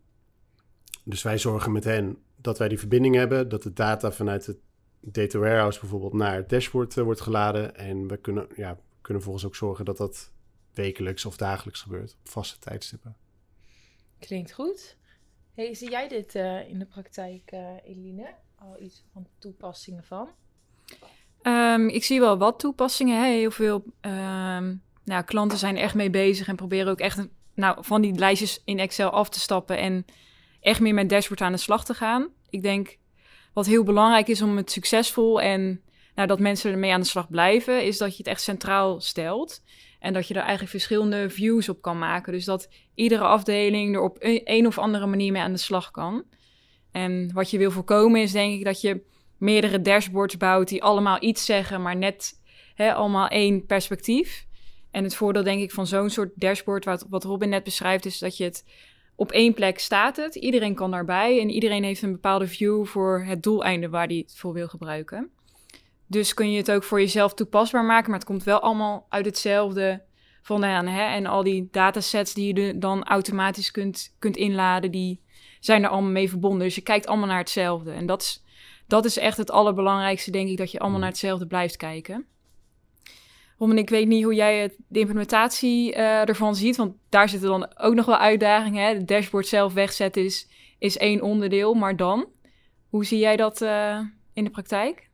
dus 1.03 1.21
wij 1.21 1.37
zorgen 1.37 1.71
met 1.71 1.83
hen 1.83 2.17
dat 2.35 2.57
wij 2.57 2.67
die 2.67 2.79
verbinding 2.79 3.15
hebben, 3.15 3.49
dat 3.49 3.63
de 3.63 3.73
data 3.73 4.11
vanuit 4.11 4.45
het 4.45 4.57
data 4.99 5.39
warehouse 5.39 5.79
bijvoorbeeld 5.79 6.13
naar 6.13 6.35
het 6.35 6.49
dashboard 6.49 6.95
wordt 6.95 7.21
geladen. 7.21 7.75
En 7.75 8.07
we 8.07 8.17
kunnen, 8.17 8.47
ja, 8.55 8.79
kunnen 9.01 9.23
volgens 9.23 9.45
ook 9.45 9.55
zorgen 9.55 9.85
dat 9.85 9.97
dat 9.97 10.31
wekelijks 10.73 11.25
of 11.25 11.37
dagelijks 11.37 11.81
gebeurt 11.81 12.17
op 12.19 12.29
vaste 12.29 12.59
tijdstippen. 12.59 13.15
Klinkt 14.19 14.51
goed. 14.51 14.97
Hey, 15.53 15.73
zie 15.73 15.89
jij 15.89 16.07
dit 16.07 16.35
in 16.67 16.79
de 16.79 16.85
praktijk, 16.85 17.51
Eline? 17.83 18.33
Al 18.61 18.81
iets 18.81 19.03
van 19.13 19.27
toepassingen 19.39 20.03
van? 20.03 20.29
Um, 21.43 21.89
ik 21.89 22.03
zie 22.03 22.19
wel 22.19 22.37
wat 22.37 22.59
toepassingen. 22.59 23.23
Hè. 23.23 23.29
Heel 23.29 23.51
veel 23.51 23.83
um, 24.01 24.81
nou, 25.03 25.23
klanten 25.25 25.57
zijn 25.57 25.77
echt 25.77 25.95
mee 25.95 26.09
bezig 26.09 26.47
en 26.47 26.55
proberen 26.55 26.91
ook 26.91 26.99
echt 26.99 27.27
nou, 27.55 27.77
van 27.79 28.01
die 28.01 28.13
lijstjes 28.13 28.61
in 28.65 28.79
Excel 28.79 29.09
af 29.09 29.29
te 29.29 29.39
stappen 29.39 29.77
en 29.77 30.05
echt 30.59 30.79
meer 30.79 30.93
met 30.93 31.09
dashboard 31.09 31.41
aan 31.41 31.51
de 31.51 31.57
slag 31.57 31.85
te 31.85 31.93
gaan. 31.93 32.27
Ik 32.49 32.61
denk 32.61 32.97
wat 33.53 33.65
heel 33.65 33.83
belangrijk 33.83 34.27
is 34.27 34.41
om 34.41 34.57
het 34.57 34.71
succesvol 34.71 35.41
en 35.41 35.81
nou, 36.15 36.27
dat 36.27 36.39
mensen 36.39 36.71
ermee 36.71 36.93
aan 36.93 37.01
de 37.01 37.07
slag 37.07 37.29
blijven, 37.29 37.85
is 37.85 37.97
dat 37.97 38.11
je 38.11 38.17
het 38.17 38.27
echt 38.27 38.41
centraal 38.41 39.01
stelt. 39.01 39.61
En 39.99 40.13
dat 40.13 40.27
je 40.27 40.33
er 40.33 40.39
eigenlijk 40.39 40.71
verschillende 40.71 41.29
views 41.29 41.69
op 41.69 41.81
kan 41.81 41.99
maken. 41.99 42.33
Dus 42.33 42.45
dat 42.45 42.69
iedere 42.95 43.23
afdeling 43.23 43.95
er 43.95 44.01
op 44.01 44.17
een 44.19 44.67
of 44.67 44.77
andere 44.77 45.05
manier 45.05 45.31
mee 45.31 45.41
aan 45.41 45.51
de 45.51 45.57
slag 45.57 45.91
kan. 45.91 46.23
En 46.91 47.31
wat 47.33 47.49
je 47.49 47.57
wil 47.57 47.71
voorkomen 47.71 48.21
is 48.21 48.31
denk 48.31 48.53
ik 48.53 48.65
dat 48.65 48.81
je 48.81 49.01
meerdere 49.37 49.81
dashboards 49.81 50.37
bouwt 50.37 50.67
die 50.67 50.83
allemaal 50.83 51.23
iets 51.23 51.45
zeggen, 51.45 51.81
maar 51.81 51.95
net 51.95 52.33
hè, 52.75 52.93
allemaal 52.93 53.27
één 53.27 53.65
perspectief. 53.65 54.45
En 54.91 55.03
het 55.03 55.15
voordeel 55.15 55.43
denk 55.43 55.61
ik 55.61 55.71
van 55.71 55.87
zo'n 55.87 56.09
soort 56.09 56.31
dashboard, 56.35 56.85
wat, 56.85 57.05
wat 57.09 57.23
Robin 57.23 57.49
net 57.49 57.63
beschrijft, 57.63 58.05
is 58.05 58.19
dat 58.19 58.37
je 58.37 58.43
het 58.43 58.65
op 59.15 59.31
één 59.31 59.53
plek 59.53 59.79
staat 59.79 60.17
het. 60.17 60.35
Iedereen 60.35 60.75
kan 60.75 60.91
daarbij 60.91 61.39
en 61.39 61.49
iedereen 61.49 61.83
heeft 61.83 62.01
een 62.01 62.11
bepaalde 62.11 62.47
view 62.47 62.85
voor 62.85 63.23
het 63.23 63.43
doeleinde 63.43 63.89
waar 63.89 64.07
hij 64.07 64.15
het 64.15 64.35
voor 64.37 64.53
wil 64.53 64.67
gebruiken. 64.67 65.29
Dus 66.07 66.33
kun 66.33 66.51
je 66.51 66.57
het 66.57 66.71
ook 66.71 66.83
voor 66.83 66.99
jezelf 66.99 67.33
toepasbaar 67.33 67.85
maken, 67.85 68.09
maar 68.09 68.19
het 68.19 68.27
komt 68.27 68.43
wel 68.43 68.59
allemaal 68.59 69.05
uit 69.09 69.25
hetzelfde 69.25 70.03
vandaan. 70.41 70.87
Hè? 70.87 71.01
En 71.01 71.25
al 71.25 71.43
die 71.43 71.67
datasets 71.71 72.33
die 72.33 72.55
je 72.55 72.77
dan 72.77 73.03
automatisch 73.03 73.71
kunt, 73.71 74.15
kunt 74.19 74.37
inladen, 74.37 74.91
die 74.91 75.21
zijn 75.61 75.83
er 75.83 75.89
allemaal 75.89 76.11
mee 76.11 76.29
verbonden. 76.29 76.59
Dus 76.59 76.75
je 76.75 76.81
kijkt 76.81 77.07
allemaal 77.07 77.27
naar 77.27 77.37
hetzelfde. 77.37 77.91
En 77.91 78.05
dat 78.05 78.21
is, 78.21 78.43
dat 78.87 79.05
is 79.05 79.17
echt 79.17 79.37
het 79.37 79.51
allerbelangrijkste, 79.51 80.31
denk 80.31 80.49
ik, 80.49 80.57
dat 80.57 80.71
je 80.71 80.79
allemaal 80.79 80.97
mm. 80.97 81.03
naar 81.03 81.11
hetzelfde 81.11 81.47
blijft 81.47 81.77
kijken. 81.77 82.25
Robin, 83.57 83.77
ik 83.77 83.89
weet 83.89 84.07
niet 84.07 84.23
hoe 84.23 84.33
jij 84.33 84.59
het, 84.59 84.75
de 84.87 84.99
implementatie 84.99 85.95
uh, 85.95 86.29
ervan 86.29 86.55
ziet, 86.55 86.77
want 86.77 86.95
daar 87.09 87.29
zitten 87.29 87.49
dan 87.49 87.71
ook 87.77 87.93
nog 87.93 88.05
wel 88.05 88.17
uitdagingen. 88.17 88.85
Hè? 88.85 88.97
De 88.97 89.05
dashboard 89.05 89.47
zelf 89.47 89.73
wegzetten 89.73 90.23
is, 90.23 90.47
is 90.79 90.97
één 90.97 91.21
onderdeel, 91.21 91.73
maar 91.73 91.95
dan? 91.95 92.25
Hoe 92.89 93.05
zie 93.05 93.19
jij 93.19 93.35
dat 93.35 93.61
uh, 93.61 93.99
in 94.33 94.43
de 94.43 94.49
praktijk? 94.49 95.09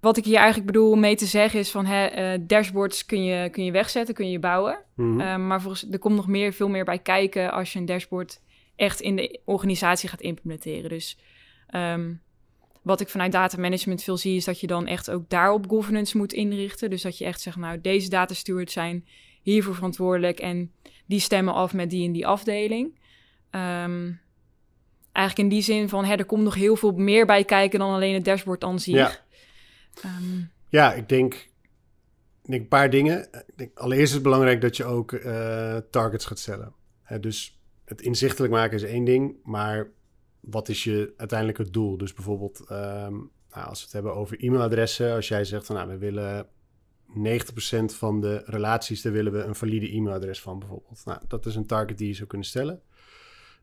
Wat 0.00 0.16
ik 0.16 0.24
hier 0.24 0.36
eigenlijk 0.36 0.66
bedoel 0.66 0.94
mee 0.94 1.16
te 1.16 1.26
zeggen 1.26 1.60
is 1.60 1.70
van 1.70 1.86
hè, 1.86 2.34
uh, 2.34 2.44
dashboards 2.46 3.06
kun 3.06 3.24
je, 3.24 3.50
kun 3.50 3.64
je 3.64 3.72
wegzetten, 3.72 4.14
kun 4.14 4.30
je 4.30 4.38
bouwen. 4.38 4.78
Mm 4.94 5.20
-hmm. 5.20 5.46
maar 5.46 5.60
volgens, 5.60 5.90
er 5.90 5.98
komt 5.98 6.16
nog 6.16 6.26
meer, 6.26 6.52
veel 6.52 6.68
meer 6.68 6.84
bij 6.84 6.98
kijken 6.98 7.52
als 7.52 7.72
je 7.72 7.78
een 7.78 7.86
dashboard 7.86 8.40
echt 8.76 9.00
in 9.00 9.16
de 9.16 9.40
organisatie 9.44 10.08
gaat 10.08 10.20
implementeren. 10.20 10.90
Dus 10.90 11.18
um, 11.74 12.20
wat 12.82 13.00
ik 13.00 13.08
vanuit 13.08 13.32
data 13.32 13.60
management 13.60 14.02
veel 14.02 14.16
zie, 14.16 14.36
is 14.36 14.44
dat 14.44 14.60
je 14.60 14.66
dan 14.66 14.86
echt 14.86 15.10
ook 15.10 15.28
daarop 15.28 15.68
governance 15.68 16.16
moet 16.16 16.32
inrichten. 16.32 16.90
Dus 16.90 17.02
dat 17.02 17.18
je 17.18 17.24
echt 17.24 17.40
zegt, 17.40 17.56
nou, 17.56 17.80
deze 17.80 18.08
data 18.08 18.34
stewards 18.34 18.72
zijn 18.72 19.06
hiervoor 19.42 19.74
verantwoordelijk 19.74 20.40
en 20.40 20.72
die 21.06 21.20
stemmen 21.20 21.54
af 21.54 21.72
met 21.72 21.90
die 21.90 22.06
en 22.06 22.12
die 22.12 22.26
afdeling. 22.26 22.98
Um, 23.50 24.20
eigenlijk 25.12 25.48
in 25.48 25.56
die 25.56 25.62
zin 25.62 25.88
van, 25.88 26.04
hè, 26.04 26.14
er 26.14 26.24
komt 26.24 26.42
nog 26.42 26.54
heel 26.54 26.76
veel 26.76 26.92
meer 26.92 27.26
bij 27.26 27.44
kijken 27.44 27.78
dan 27.78 27.94
alleen 27.94 28.14
het 28.14 28.24
dashboard 28.24 28.64
aan 28.64 28.80
zich. 28.80 28.94
Ja, 28.94 30.18
um, 30.20 30.50
ja 30.68 30.92
ik 30.92 31.08
denk, 31.08 31.48
een 32.46 32.68
paar 32.68 32.90
dingen. 32.90 33.22
Ik 33.22 33.56
denk, 33.56 33.78
allereerst 33.78 34.08
is 34.08 34.14
het 34.14 34.22
belangrijk 34.22 34.60
dat 34.60 34.76
je 34.76 34.84
ook 34.84 35.12
uh, 35.12 35.76
targets 35.90 36.24
gaat 36.24 36.38
stellen. 36.38 36.72
Hè, 37.02 37.20
dus 37.20 37.60
het 37.92 38.02
inzichtelijk 38.02 38.52
maken 38.52 38.76
is 38.76 38.82
één 38.82 39.04
ding, 39.04 39.36
maar 39.42 39.90
wat 40.40 40.68
is 40.68 40.84
je 40.84 41.14
uiteindelijk 41.16 41.58
het 41.58 41.72
doel? 41.72 41.96
Dus 41.96 42.12
bijvoorbeeld, 42.12 42.60
um, 42.60 43.30
nou, 43.50 43.66
als 43.68 43.78
we 43.78 43.84
het 43.84 43.92
hebben 43.92 44.14
over 44.14 44.44
e-mailadressen, 44.44 45.14
als 45.14 45.28
jij 45.28 45.44
zegt 45.44 45.66
van 45.66 45.76
nou, 45.76 45.88
we 45.88 45.98
willen 45.98 46.46
90% 47.06 47.94
van 47.94 48.20
de 48.20 48.42
relaties, 48.44 49.02
daar 49.02 49.12
willen 49.12 49.32
we 49.32 49.42
een 49.42 49.54
valide 49.54 49.92
e-mailadres 49.92 50.40
van 50.40 50.58
bijvoorbeeld. 50.58 51.02
Nou, 51.04 51.20
dat 51.28 51.46
is 51.46 51.54
een 51.54 51.66
target 51.66 51.98
die 51.98 52.08
je 52.08 52.14
zou 52.14 52.28
kunnen 52.28 52.46
stellen. 52.46 52.82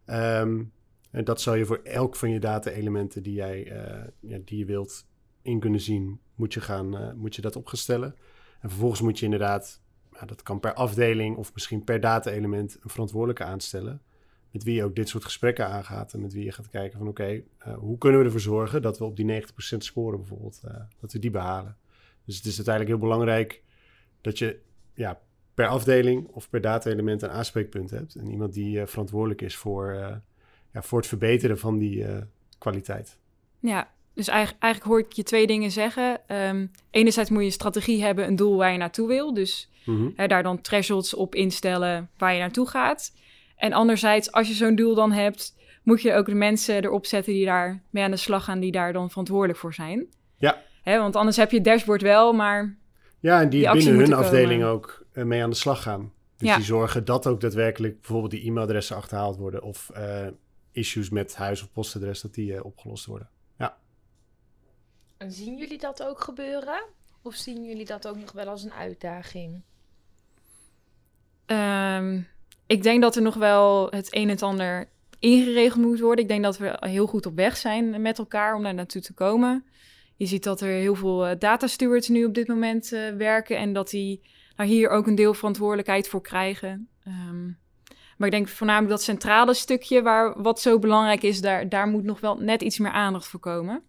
Um, 0.06 0.72
en 1.12 1.24
dat 1.24 1.42
zal 1.42 1.56
je 1.56 1.66
voor 1.66 1.80
elk 1.84 2.16
van 2.16 2.30
je 2.30 2.40
data-elementen 2.40 3.24
die, 3.24 3.34
jij, 3.34 3.66
uh, 3.72 4.08
ja, 4.20 4.38
die 4.46 4.58
je 4.58 4.66
wilt 4.66 5.06
in 5.42 5.60
kunnen 5.60 5.82
zien, 5.82 6.20
moet 6.36 6.54
je, 6.54 6.62
gaan, 6.62 6.96
uh, 6.96 7.14
moet 7.14 7.36
je 7.36 7.42
dat 7.42 7.56
opgestellen. 7.56 8.16
En 8.60 8.70
vervolgens 8.70 9.02
moet 9.02 9.20
je 9.20 9.26
inderdaad, 9.26 9.82
nou, 10.12 10.26
dat 10.26 10.44
kan 10.44 10.60
per 10.60 10.74
afdeling 10.74 11.38
of 11.38 11.54
misschien 11.54 11.84
per 11.84 12.00
data-element, 12.00 12.78
een 12.82 12.90
verantwoordelijke 12.90 13.44
aanstellen 13.44 14.02
met 14.52 14.64
wie 14.64 14.76
je 14.76 14.84
ook 14.84 14.96
dit 14.96 15.10
soort 15.10 15.24
gesprekken 15.24 15.68
aangaat. 15.68 16.14
En 16.14 16.22
met 16.22 16.34
wie 16.34 16.46
je 16.46 16.52
gaat 16.52 16.70
kijken 16.70 16.98
van 16.98 17.08
oké, 17.08 17.22
okay, 17.22 17.44
uh, 17.68 17.78
hoe 17.78 17.98
kunnen 17.98 18.20
we 18.20 18.26
ervoor 18.26 18.40
zorgen 18.40 18.82
dat 18.82 18.98
we 18.98 19.04
op 19.04 19.16
die 19.16 19.44
90% 19.44 19.78
scoren 19.78 20.20
bijvoorbeeld, 20.20 20.62
uh, 20.66 20.72
dat 21.00 21.12
we 21.12 21.20
die 21.20 21.32
behalen. 21.32 21.78
Dus 22.26 22.36
het 22.36 22.46
is 22.46 22.56
uiteindelijk 22.56 22.96
heel 22.96 23.08
belangrijk 23.08 23.62
dat 24.22 24.38
je 24.40 24.60
ja, 24.94 25.22
per 25.54 25.68
afdeling 25.68 26.28
of 26.28 26.50
per 26.50 26.62
data-element 26.62 27.22
een 27.22 27.30
aanspreekpunt 27.30 27.90
hebt. 27.90 28.16
En 28.16 28.30
iemand 28.30 28.54
die 28.54 28.80
uh, 28.80 28.86
verantwoordelijk 28.86 29.42
is 29.42 29.56
voor, 29.56 29.94
ja, 30.74 30.82
voor 30.82 31.00
het 31.00 31.08
verbeteren 31.08 31.60
van 31.60 31.78
die 31.78 32.06
kwaliteit. 32.58 33.18
Ja, 33.60 33.92
dus 34.14 34.28
eigenlijk, 34.28 34.64
eigenlijk 34.64 34.94
hoor 34.94 35.06
ik 35.06 35.12
je 35.12 35.24
twee 35.24 35.48
dingen 35.48 35.72
zeggen. 35.72 36.22
Um, 36.36 36.72
enerzijds 36.92 37.30
moet 37.30 37.40
je 37.40 37.46
een 37.46 37.52
strategie 37.52 38.04
hebben, 38.04 38.28
een 38.28 38.36
doel 38.36 38.58
waar 38.58 38.72
je 38.72 38.78
naartoe 38.78 39.08
wil. 39.08 39.34
Dus 39.34 39.70
mm 39.86 39.96
-hmm. 39.96 40.14
hè, 40.16 40.28
daar 40.28 40.44
dan 40.44 40.62
thresholds 40.62 41.14
op 41.14 41.36
instellen 41.36 42.10
waar 42.18 42.34
je 42.34 42.40
naartoe 42.40 42.68
gaat. 42.68 43.12
En 43.60 43.74
anderzijds, 43.74 44.32
als 44.32 44.48
je 44.48 44.54
zo'n 44.54 44.76
doel 44.76 44.96
dan 44.96 45.12
hebt, 45.12 45.56
moet 45.84 46.02
je 46.02 46.14
ook 46.14 46.26
de 46.26 46.34
mensen 46.34 46.84
erop 46.84 47.06
zetten 47.06 47.34
die 47.34 47.46
daar 47.46 47.84
mee 47.90 48.04
aan 48.04 48.12
de 48.12 48.18
slag 48.18 48.44
gaan, 48.44 48.60
die 48.60 48.72
daar 48.72 48.94
dan 48.94 49.10
verantwoordelijk 49.10 49.60
voor 49.60 49.74
zijn. 49.74 50.08
Ja. 50.36 50.62
Hè, 50.82 50.98
want 51.00 51.16
anders 51.16 51.38
heb 51.38 51.52
je 51.52 51.56
het 51.56 51.66
dashboard 51.66 52.02
wel, 52.02 52.34
maar. 52.34 52.78
Ja, 53.20 53.42
en 53.42 53.50
die, 53.50 53.72
die 53.72 53.72
binnen 53.72 54.00
hun 54.00 54.14
afdeling 54.14 54.64
ook 54.64 55.06
uh, 55.14 55.24
mee 55.24 55.44
aan 55.44 55.50
de 55.50 55.56
slag 55.56 55.82
gaan. 55.82 56.14
Dus 56.38 56.48
ja. 56.48 56.56
die 56.56 56.66
zorgen 56.66 57.06
dat 57.06 57.28
ook 57.28 57.42
daadwerkelijk 57.42 58.02
bijvoorbeeld 58.02 58.32
die 58.32 58.46
e-mailadressen 58.46 58.96
achterhaald 58.96 59.38
worden. 59.38 59.64
Of 59.64 59.92
uh, 59.98 60.28
issues 60.72 61.10
met 61.10 61.36
huis- 61.36 61.62
of 61.62 61.72
postadres, 61.72 62.22
dat 62.22 62.34
die 62.34 62.54
uh, 62.54 62.66
opgelost 62.66 63.06
worden. 63.06 63.30
Ja. 63.58 63.78
En 65.18 65.32
zien 65.32 65.58
jullie 65.58 65.80
dat 65.80 66.04
ook 66.04 66.22
gebeuren? 66.22 66.86
Of 67.22 67.34
zien 67.36 67.66
jullie 67.66 67.86
dat 67.86 68.08
ook 68.08 68.18
nog 68.18 68.32
wel 68.32 68.48
als 68.48 68.64
een 68.64 68.74
uitdaging? 68.74 69.62
Um, 71.46 72.28
ik 72.70 72.84
denk 72.84 73.02
dat 73.02 73.16
er 73.16 73.22
nog 73.22 73.36
wel 73.36 73.88
het 73.90 74.16
een 74.16 74.30
en 74.30 74.40
ander 74.40 74.90
ingeregeld 75.20 75.86
moet 75.86 76.00
worden. 76.00 76.24
Ik 76.24 76.30
denk 76.30 76.44
dat 76.44 76.58
we 76.58 76.78
heel 76.80 77.08
goed 77.08 77.26
op 77.26 77.36
weg 77.36 77.58
zijn 77.58 78.02
met 78.02 78.18
elkaar 78.18 78.56
om 78.56 78.64
daar 78.64 78.74
naartoe 78.74 79.02
te 79.02 79.14
komen. 79.14 79.66
Je 80.16 80.26
ziet 80.26 80.44
dat 80.44 80.62
er 80.62 80.68
heel 80.68 80.96
veel 80.96 81.30
uh, 81.30 81.36
data 81.40 81.68
stewards 81.68 82.08
nu 82.08 82.26
op 82.26 82.34
dit 82.34 82.48
moment 82.48 82.92
uh, 82.92 83.10
werken 83.10 83.58
en 83.58 83.74
dat 83.74 83.90
die 83.90 84.22
hier 84.56 84.90
ook 84.90 85.08
een 85.08 85.16
deel 85.16 85.34
verantwoordelijkheid 85.34 86.08
voor 86.08 86.22
krijgen. 86.22 86.88
Um, 87.08 87.58
maar 88.18 88.28
ik 88.28 88.34
denk 88.34 88.48
voornamelijk 88.48 88.92
dat 88.92 89.04
centrale 89.04 89.54
stukje, 89.54 90.02
waar 90.02 90.42
wat 90.42 90.62
zo 90.62 90.80
belangrijk 90.80 91.24
is, 91.24 91.42
daar, 91.42 91.70
daar 91.70 91.88
moet 91.88 92.04
nog 92.04 92.20
wel 92.20 92.38
net 92.38 92.62
iets 92.62 92.80
meer 92.80 92.92
aandacht 92.92 93.28
voor 93.28 93.40
komen. 93.40 93.84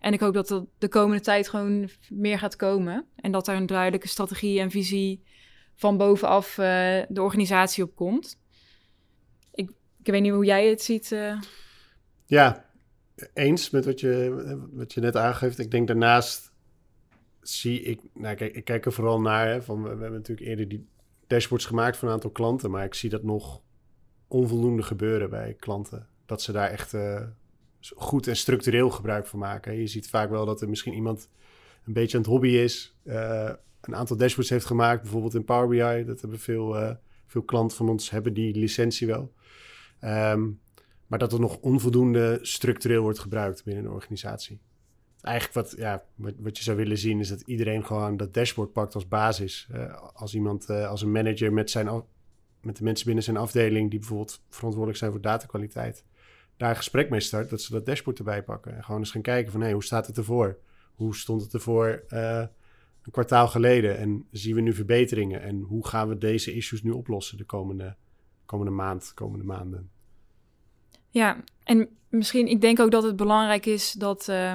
En 0.00 0.12
ik 0.12 0.20
hoop 0.20 0.34
dat 0.34 0.48
dat 0.48 0.66
de 0.78 0.88
komende 0.88 1.22
tijd 1.22 1.48
gewoon 1.48 1.88
meer 2.08 2.38
gaat 2.38 2.56
komen. 2.56 3.04
En 3.16 3.32
dat 3.32 3.48
er 3.48 3.56
een 3.56 3.66
duidelijke 3.66 4.08
strategie 4.08 4.60
en 4.60 4.70
visie 4.70 5.22
van 5.82 5.96
bovenaf 5.96 6.58
uh, 6.58 6.66
de 7.08 7.22
organisatie 7.22 7.84
op 7.84 7.96
komt. 7.96 8.38
Ik, 9.54 9.70
ik 10.02 10.12
weet 10.12 10.22
niet 10.22 10.32
hoe 10.32 10.44
jij 10.44 10.68
het 10.68 10.82
ziet. 10.82 11.10
Uh. 11.10 11.40
Ja, 12.26 12.64
eens 13.34 13.70
met 13.70 13.84
wat 13.84 14.00
je, 14.00 14.66
wat 14.72 14.92
je 14.92 15.00
net 15.00 15.16
aangeeft. 15.16 15.58
Ik 15.58 15.70
denk 15.70 15.86
daarnaast 15.86 16.52
zie 17.40 17.82
ik, 17.82 18.00
nou 18.14 18.36
kijk, 18.36 18.54
ik 18.54 18.64
kijk 18.64 18.86
er 18.86 18.92
vooral 18.92 19.20
naar, 19.20 19.48
hè, 19.48 19.62
van, 19.62 19.82
we, 19.82 19.88
hebben 19.88 20.12
natuurlijk 20.12 20.46
eerder 20.48 20.68
die 20.68 20.88
dashboards 21.26 21.66
gemaakt 21.66 21.96
voor 21.96 22.08
een 22.08 22.14
aantal 22.14 22.30
klanten, 22.30 22.70
maar 22.70 22.84
ik 22.84 22.94
zie 22.94 23.10
dat 23.10 23.22
nog 23.22 23.62
onvoldoende 24.28 24.82
gebeuren 24.82 25.30
bij 25.30 25.54
klanten. 25.58 26.06
Dat 26.26 26.42
ze 26.42 26.52
daar 26.52 26.70
echt 26.70 26.92
uh, 26.92 27.22
goed 27.80 28.26
en 28.26 28.36
structureel 28.36 28.90
gebruik 28.90 29.26
van 29.26 29.38
maken. 29.38 29.74
Je 29.74 29.86
ziet 29.86 30.08
vaak 30.08 30.30
wel 30.30 30.46
dat 30.46 30.60
er 30.60 30.68
misschien 30.68 30.94
iemand 30.94 31.28
een 31.86 31.92
beetje 31.92 32.16
aan 32.16 32.22
het 32.22 32.32
hobby 32.32 32.48
is, 32.48 32.96
een 33.82 33.96
aantal 33.96 34.16
dashboards 34.16 34.50
heeft 34.50 34.64
gemaakt, 34.64 35.02
bijvoorbeeld 35.02 35.34
in 35.34 35.44
Power 35.44 35.68
BI. 35.68 36.04
Dat 36.04 36.20
hebben 36.20 36.38
veel, 36.38 36.80
uh, 36.80 36.90
veel 37.26 37.42
klanten 37.42 37.76
van 37.76 37.88
ons 37.88 38.10
hebben 38.10 38.34
die 38.34 38.54
licentie 38.54 39.06
wel. 39.06 39.32
Um, 40.04 40.60
maar 41.06 41.18
dat 41.18 41.32
er 41.32 41.40
nog 41.40 41.58
onvoldoende 41.60 42.38
structureel 42.42 43.02
wordt 43.02 43.18
gebruikt 43.18 43.64
binnen 43.64 43.84
een 43.84 43.90
organisatie. 43.90 44.60
Eigenlijk 45.20 45.54
wat, 45.54 45.78
ja, 45.78 46.04
wat, 46.16 46.56
je 46.56 46.62
zou 46.62 46.76
willen 46.76 46.98
zien 46.98 47.20
is 47.20 47.28
dat 47.28 47.40
iedereen 47.40 47.84
gewoon 47.84 48.16
dat 48.16 48.34
dashboard 48.34 48.72
pakt 48.72 48.94
als 48.94 49.08
basis. 49.08 49.68
Uh, 49.74 49.98
als 50.14 50.34
iemand, 50.34 50.68
uh, 50.70 50.88
als 50.88 51.02
een 51.02 51.12
manager 51.12 51.52
met, 51.52 51.70
zijn 51.70 52.04
met 52.60 52.76
de 52.76 52.84
mensen 52.84 53.06
binnen 53.06 53.24
zijn 53.24 53.36
afdeling 53.36 53.90
die 53.90 53.98
bijvoorbeeld 53.98 54.42
verantwoordelijk 54.48 54.98
zijn 54.98 55.10
voor 55.12 55.20
datakwaliteit, 55.20 56.04
daar 56.56 56.70
een 56.70 56.76
gesprek 56.76 57.10
mee 57.10 57.20
start, 57.20 57.50
dat 57.50 57.60
ze 57.60 57.72
dat 57.72 57.86
dashboard 57.86 58.18
erbij 58.18 58.42
pakken. 58.42 58.76
En 58.76 58.84
gewoon 58.84 59.00
eens 59.00 59.10
gaan 59.10 59.22
kijken 59.22 59.52
van 59.52 59.60
hé, 59.60 59.72
hoe 59.72 59.84
staat 59.84 60.06
het 60.06 60.16
ervoor? 60.16 60.58
Hoe 60.94 61.16
stond 61.16 61.42
het 61.42 61.54
ervoor 61.54 62.04
een 63.02 63.12
kwartaal 63.12 63.48
geleden 63.48 63.98
en 63.98 64.26
zien 64.30 64.54
we 64.54 64.60
nu 64.60 64.74
verbeteringen 64.74 65.42
en 65.42 65.60
hoe 65.60 65.86
gaan 65.86 66.08
we 66.08 66.18
deze 66.18 66.54
issues 66.54 66.82
nu 66.82 66.90
oplossen 66.90 67.38
de 67.38 67.44
komende, 67.44 67.96
komende 68.46 68.72
maand, 68.72 69.12
komende 69.14 69.44
maanden? 69.44 69.90
Ja, 71.10 71.44
en 71.64 71.88
misschien, 72.08 72.46
ik 72.46 72.60
denk 72.60 72.80
ook 72.80 72.90
dat 72.90 73.02
het 73.02 73.16
belangrijk 73.16 73.66
is 73.66 73.92
dat, 73.92 74.28
uh, 74.28 74.54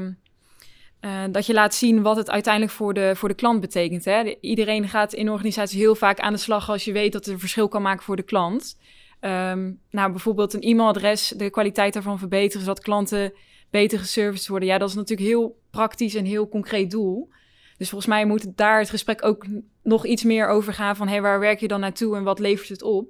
uh, 1.02 1.24
dat 1.32 1.46
je 1.46 1.54
laat 1.54 1.76
zien 1.76 2.02
wat 2.02 2.16
het 2.16 2.30
uiteindelijk 2.30 2.74
voor 2.74 2.94
de, 2.94 3.16
voor 3.16 3.30
de 3.30 3.36
klant 3.36 3.62
betekent. 3.62 4.06
Hè? 4.06 4.36
Iedereen 4.42 4.90
gaat 4.90 5.14
in 5.14 5.30
organisaties 5.30 5.80
heel 5.80 5.96
vaak 5.96 6.20
aan 6.20 6.34
de 6.34 6.40
slag 6.40 6.70
als 6.70 6.86
je 6.86 6.92
weet 6.92 7.12
dat 7.12 7.26
het 7.26 7.34
een 7.34 7.40
verschil 7.40 7.68
kan 7.68 7.82
maken 7.82 8.04
voor 8.04 8.16
de 8.16 8.24
klant. 8.24 8.78
Um, 9.22 9.80
nou, 9.90 10.12
bijvoorbeeld 10.12 10.54
een 10.54 10.62
e-mailadres, 10.62 11.34
de 11.38 11.50
kwaliteit 11.50 11.94
daarvan 11.94 12.20
verbeteren, 12.20 12.66
zodat 12.66 12.80
klanten 12.80 13.34
beter 13.70 14.00
geserviced 14.00 14.48
worden. 14.48 14.68
Ja, 14.68 14.78
dat 14.78 14.90
is 14.90 14.96
natuurlijk 14.96 15.28
heel 15.28 15.60
praktisch 15.70 16.16
en 16.16 16.26
heel 16.26 16.50
concreet 16.50 16.92
doel. 16.92 17.30
Dus 17.78 17.90
volgens 17.90 18.12
mij 18.12 18.26
moet 18.26 18.58
daar 18.58 18.80
het 18.80 18.90
gesprek 18.90 19.26
ook 19.26 19.46
nog 19.84 20.06
iets 20.06 20.24
meer 20.24 20.48
over 20.48 20.74
gaan 20.74 20.96
van 20.96 21.08
hey, 21.08 21.22
waar 21.22 21.40
werk 21.40 21.60
je 21.60 21.68
dan 21.68 21.80
naartoe 21.80 22.16
en 22.16 22.24
wat 22.24 22.40
levert 22.40 22.70
het 22.70 22.82
op? 22.82 23.10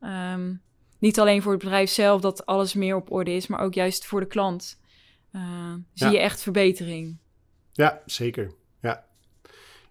Um, 0.00 0.62
niet 0.98 1.20
alleen 1.20 1.42
voor 1.42 1.52
het 1.52 1.60
bedrijf 1.62 1.90
zelf 1.90 2.20
dat 2.20 2.46
alles 2.46 2.74
meer 2.74 2.96
op 2.96 3.12
orde 3.12 3.30
is, 3.30 3.46
maar 3.46 3.60
ook 3.60 3.74
juist 3.74 4.06
voor 4.06 4.20
de 4.20 4.26
klant. 4.26 4.80
Uh, 5.32 5.74
zie 5.94 6.06
ja. 6.06 6.12
je 6.12 6.18
echt 6.18 6.42
verbetering. 6.42 7.16
Ja, 7.72 8.02
zeker. 8.06 8.52
Ja. 8.80 9.04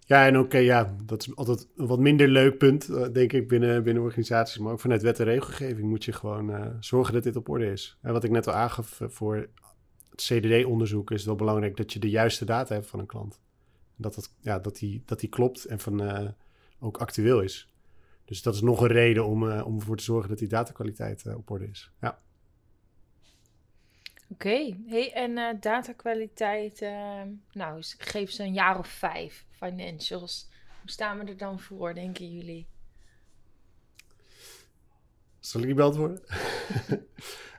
Ja, 0.00 0.26
en 0.26 0.36
ook, 0.36 0.52
ja, 0.52 0.96
dat 1.04 1.20
is 1.20 1.36
altijd 1.36 1.68
een 1.76 1.86
wat 1.86 1.98
minder 1.98 2.28
leuk 2.28 2.58
punt, 2.58 2.88
eh, 2.88 3.06
denk 3.12 3.32
ik, 3.32 3.48
binnen, 3.48 3.82
binnen 3.82 4.02
organisaties. 4.02 4.58
Maar 4.58 4.72
ook 4.72 4.80
vanuit 4.80 5.02
wet 5.02 5.18
en 5.18 5.24
regelgeving 5.24 5.88
moet 5.88 6.04
je 6.04 6.12
gewoon 6.12 6.50
uh, 6.50 6.66
zorgen 6.80 7.14
dat 7.14 7.22
dit 7.22 7.36
op 7.36 7.48
orde 7.48 7.70
is. 7.70 7.98
En 8.02 8.12
wat 8.12 8.24
ik 8.24 8.30
net 8.30 8.46
al 8.46 8.54
aangaf 8.54 9.00
voor 9.06 9.36
het 10.10 10.22
CDD-onderzoek 10.22 11.10
is 11.10 11.16
het 11.16 11.26
wel 11.26 11.36
belangrijk 11.36 11.76
dat 11.76 11.92
je 11.92 11.98
de 11.98 12.10
juiste 12.10 12.44
data 12.44 12.74
hebt 12.74 12.86
van 12.86 12.98
een 12.98 13.06
klant. 13.06 13.40
Dat, 13.96 14.16
het, 14.16 14.32
ja, 14.40 14.58
dat, 14.58 14.76
die, 14.76 15.02
dat 15.06 15.20
die 15.20 15.28
klopt 15.28 15.64
en 15.64 15.80
van, 15.80 16.02
uh, 16.02 16.28
ook 16.78 16.96
actueel 16.96 17.40
is. 17.40 17.72
Dus 18.24 18.42
dat 18.42 18.54
is 18.54 18.60
nog 18.60 18.80
een 18.80 18.86
reden 18.86 19.26
om, 19.26 19.50
om 19.60 19.76
ervoor 19.76 19.96
te 19.96 20.04
zorgen 20.04 20.28
dat 20.28 20.38
die 20.38 20.48
datakwaliteit 20.48 21.26
op 21.34 21.50
orde 21.50 21.68
is. 21.68 21.90
Ja. 22.00 22.18
Oké, 24.28 24.76
hey, 24.86 25.12
en 25.12 25.60
datakwaliteit, 25.60 26.80
nou, 27.52 27.82
geef 27.98 28.30
ze 28.30 28.42
een 28.42 28.52
jaar 28.52 28.78
of 28.78 28.86
vijf 28.88 29.46
financials. 29.50 30.48
Hoe 30.80 30.90
staan 30.90 31.18
we 31.18 31.24
er 31.24 31.36
dan 31.36 31.60
voor, 31.60 31.94
denken 31.94 32.32
jullie? 32.32 32.66
Zal 35.38 35.60
ik 35.60 35.66
die 35.66 35.76
beantwoorden? 35.76 36.22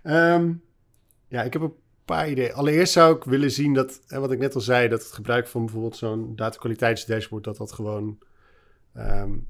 um, 0.03 0.63
ja, 1.33 1.43
ik 1.43 1.53
heb 1.53 1.61
een 1.61 1.75
paar 2.05 2.29
ideeën. 2.29 2.53
Allereerst 2.53 2.93
zou 2.93 3.15
ik 3.15 3.23
willen 3.23 3.51
zien 3.51 3.73
dat, 3.73 4.01
hè, 4.07 4.19
wat 4.19 4.31
ik 4.31 4.39
net 4.39 4.55
al 4.55 4.61
zei, 4.61 4.87
dat 4.87 5.03
het 5.03 5.11
gebruik 5.11 5.47
van 5.47 5.63
bijvoorbeeld 5.65 5.95
zo'n 5.95 6.35
datakwaliteitsdashboard, 6.35 7.43
dat 7.43 7.57
dat 7.57 7.71
gewoon, 7.71 8.17
um, 8.95 9.47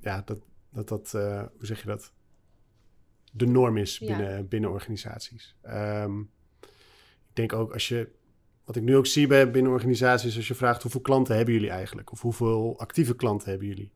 ja, 0.00 0.22
dat 0.24 0.38
dat, 0.70 0.88
dat 0.88 1.12
uh, 1.16 1.42
hoe 1.56 1.66
zeg 1.66 1.80
je 1.80 1.86
dat? 1.86 2.12
De 3.32 3.46
norm 3.46 3.76
is 3.76 3.98
binnen, 3.98 4.36
ja. 4.36 4.42
binnen 4.42 4.70
organisaties. 4.70 5.56
Um, 5.66 6.30
denk 7.32 7.52
ook 7.52 7.72
als 7.72 7.88
je, 7.88 8.08
wat 8.64 8.76
ik 8.76 8.82
nu 8.82 8.96
ook 8.96 9.06
zie 9.06 9.26
bij 9.26 9.50
binnen 9.50 9.72
organisaties, 9.72 10.36
als 10.36 10.48
je 10.48 10.54
vraagt 10.54 10.82
hoeveel 10.82 11.00
klanten 11.00 11.36
hebben 11.36 11.54
jullie 11.54 11.70
eigenlijk? 11.70 12.12
Of 12.12 12.20
hoeveel 12.20 12.78
actieve 12.78 13.16
klanten 13.16 13.50
hebben 13.50 13.68
jullie? 13.68 13.92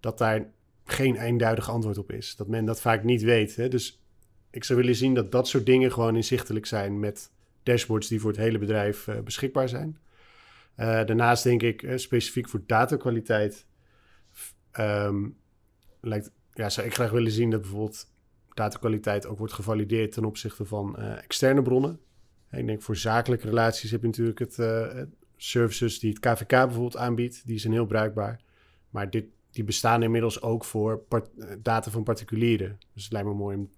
Dat 0.00 0.18
daar 0.18 0.50
geen 0.84 1.16
eenduidig 1.16 1.70
antwoord 1.70 1.98
op 1.98 2.12
is. 2.12 2.36
Dat 2.36 2.48
men 2.48 2.64
dat 2.64 2.80
vaak 2.80 3.04
niet 3.04 3.22
weet. 3.22 3.56
Hè? 3.56 3.68
Dus 3.68 4.02
ik 4.50 4.64
zou 4.64 4.78
willen 4.78 4.94
zien 4.94 5.14
dat 5.14 5.32
dat 5.32 5.48
soort 5.48 5.66
dingen 5.66 5.92
gewoon 5.92 6.16
inzichtelijk 6.16 6.66
zijn 6.66 6.98
met 7.00 7.30
dashboards 7.62 8.08
die 8.08 8.20
voor 8.20 8.30
het 8.30 8.40
hele 8.40 8.58
bedrijf 8.58 9.06
uh, 9.06 9.20
beschikbaar 9.20 9.68
zijn. 9.68 9.98
Uh, 10.76 10.86
daarnaast 10.86 11.44
denk 11.44 11.62
ik, 11.62 11.82
uh, 11.82 11.96
specifiek 11.96 12.48
voor 12.48 12.62
datakwaliteit, 12.66 13.66
um, 14.78 15.36
lijkt, 16.00 16.30
ja, 16.52 16.68
zou 16.68 16.86
ik 16.86 16.94
graag 16.94 17.10
willen 17.10 17.32
zien 17.32 17.50
dat 17.50 17.60
bijvoorbeeld 17.60 18.10
datakwaliteit 18.54 19.26
ook 19.26 19.38
wordt 19.38 19.52
gevalideerd 19.52 20.12
ten 20.12 20.24
opzichte 20.24 20.64
van 20.64 20.96
externe 20.98 21.62
bronnen. 21.62 22.00
Ik 22.50 22.66
denk 22.66 22.82
voor 22.82 22.96
zakelijke 22.96 23.46
relaties 23.46 23.90
heb 23.90 24.00
je 24.00 24.06
natuurlijk 24.06 24.38
het, 24.38 24.58
services 25.36 25.98
die 25.98 26.10
het 26.10 26.18
KVK 26.18 26.48
bijvoorbeeld 26.48 26.96
aanbiedt. 26.96 27.46
Die 27.46 27.58
zijn 27.58 27.72
heel 27.72 27.86
bruikbaar. 27.86 28.40
Maar 28.90 29.10
dit, 29.10 29.24
die 29.50 29.64
bestaan 29.64 30.02
inmiddels 30.02 30.42
ook 30.42 30.64
voor 30.64 31.04
data 31.62 31.90
van 31.90 32.02
particulieren. 32.02 32.78
Dus 32.94 33.02
het 33.04 33.12
lijkt 33.12 33.28
me 33.28 33.34
mooi 33.34 33.56
om, 33.56 33.70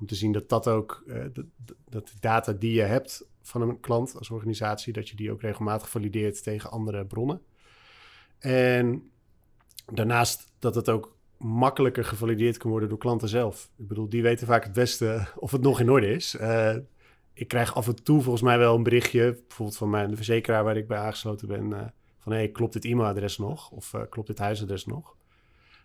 om 0.00 0.06
te 0.06 0.14
zien 0.14 0.32
dat 0.32 0.48
dat 0.48 0.68
ook, 0.68 1.02
uh, 1.06 1.24
dat, 1.32 1.44
dat 1.88 2.06
de 2.06 2.14
data 2.20 2.52
die 2.52 2.72
je 2.72 2.82
hebt 2.82 3.28
van 3.42 3.62
een 3.62 3.80
klant 3.80 4.16
als 4.16 4.30
organisatie, 4.30 4.92
dat 4.92 5.08
je 5.08 5.16
die 5.16 5.30
ook 5.30 5.40
regelmatig 5.40 5.90
valideert 5.90 6.42
tegen 6.42 6.70
andere 6.70 7.04
bronnen. 7.04 7.42
En 8.38 9.10
daarnaast 9.92 10.52
dat 10.58 10.74
het 10.74 10.88
ook 10.88 11.16
makkelijker 11.36 12.04
gevalideerd 12.04 12.56
kan 12.56 12.70
worden 12.70 12.88
door 12.88 12.98
klanten 12.98 13.28
zelf. 13.28 13.70
Ik 13.76 13.88
bedoel, 13.88 14.08
die 14.08 14.22
weten 14.22 14.46
vaak 14.46 14.64
het 14.64 14.72
beste 14.72 15.26
of 15.36 15.50
het 15.50 15.62
nog 15.62 15.80
in 15.80 15.90
orde 15.90 16.12
is. 16.12 16.34
Uh, 16.40 16.76
ik 17.32 17.48
krijg 17.48 17.74
af 17.74 17.86
en 17.86 18.02
toe 18.02 18.22
volgens 18.22 18.44
mij 18.44 18.58
wel 18.58 18.76
een 18.76 18.82
berichtje, 18.82 19.32
bijvoorbeeld 19.46 19.78
van 19.78 19.90
mijn 19.90 20.16
verzekeraar 20.16 20.64
waar 20.64 20.76
ik 20.76 20.88
bij 20.88 20.98
aangesloten 20.98 21.48
ben, 21.48 21.70
uh, 21.70 21.80
van 22.18 22.32
hey, 22.32 22.48
klopt 22.48 22.72
dit 22.72 22.84
e-mailadres 22.84 23.38
nog? 23.38 23.70
Of 23.70 23.94
klopt 24.08 24.28
dit 24.28 24.38
huisadres 24.38 24.86
nog? 24.86 25.16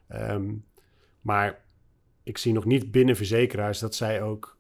Um, 0.10 0.66
maar 1.22 1.65
ik 2.26 2.38
zie 2.38 2.54
nog 2.54 2.66
niet 2.66 2.92
binnen 2.92 3.16
verzekeraars 3.16 3.80
dat 3.80 3.96
zij 3.96 4.22
ook 4.22 4.58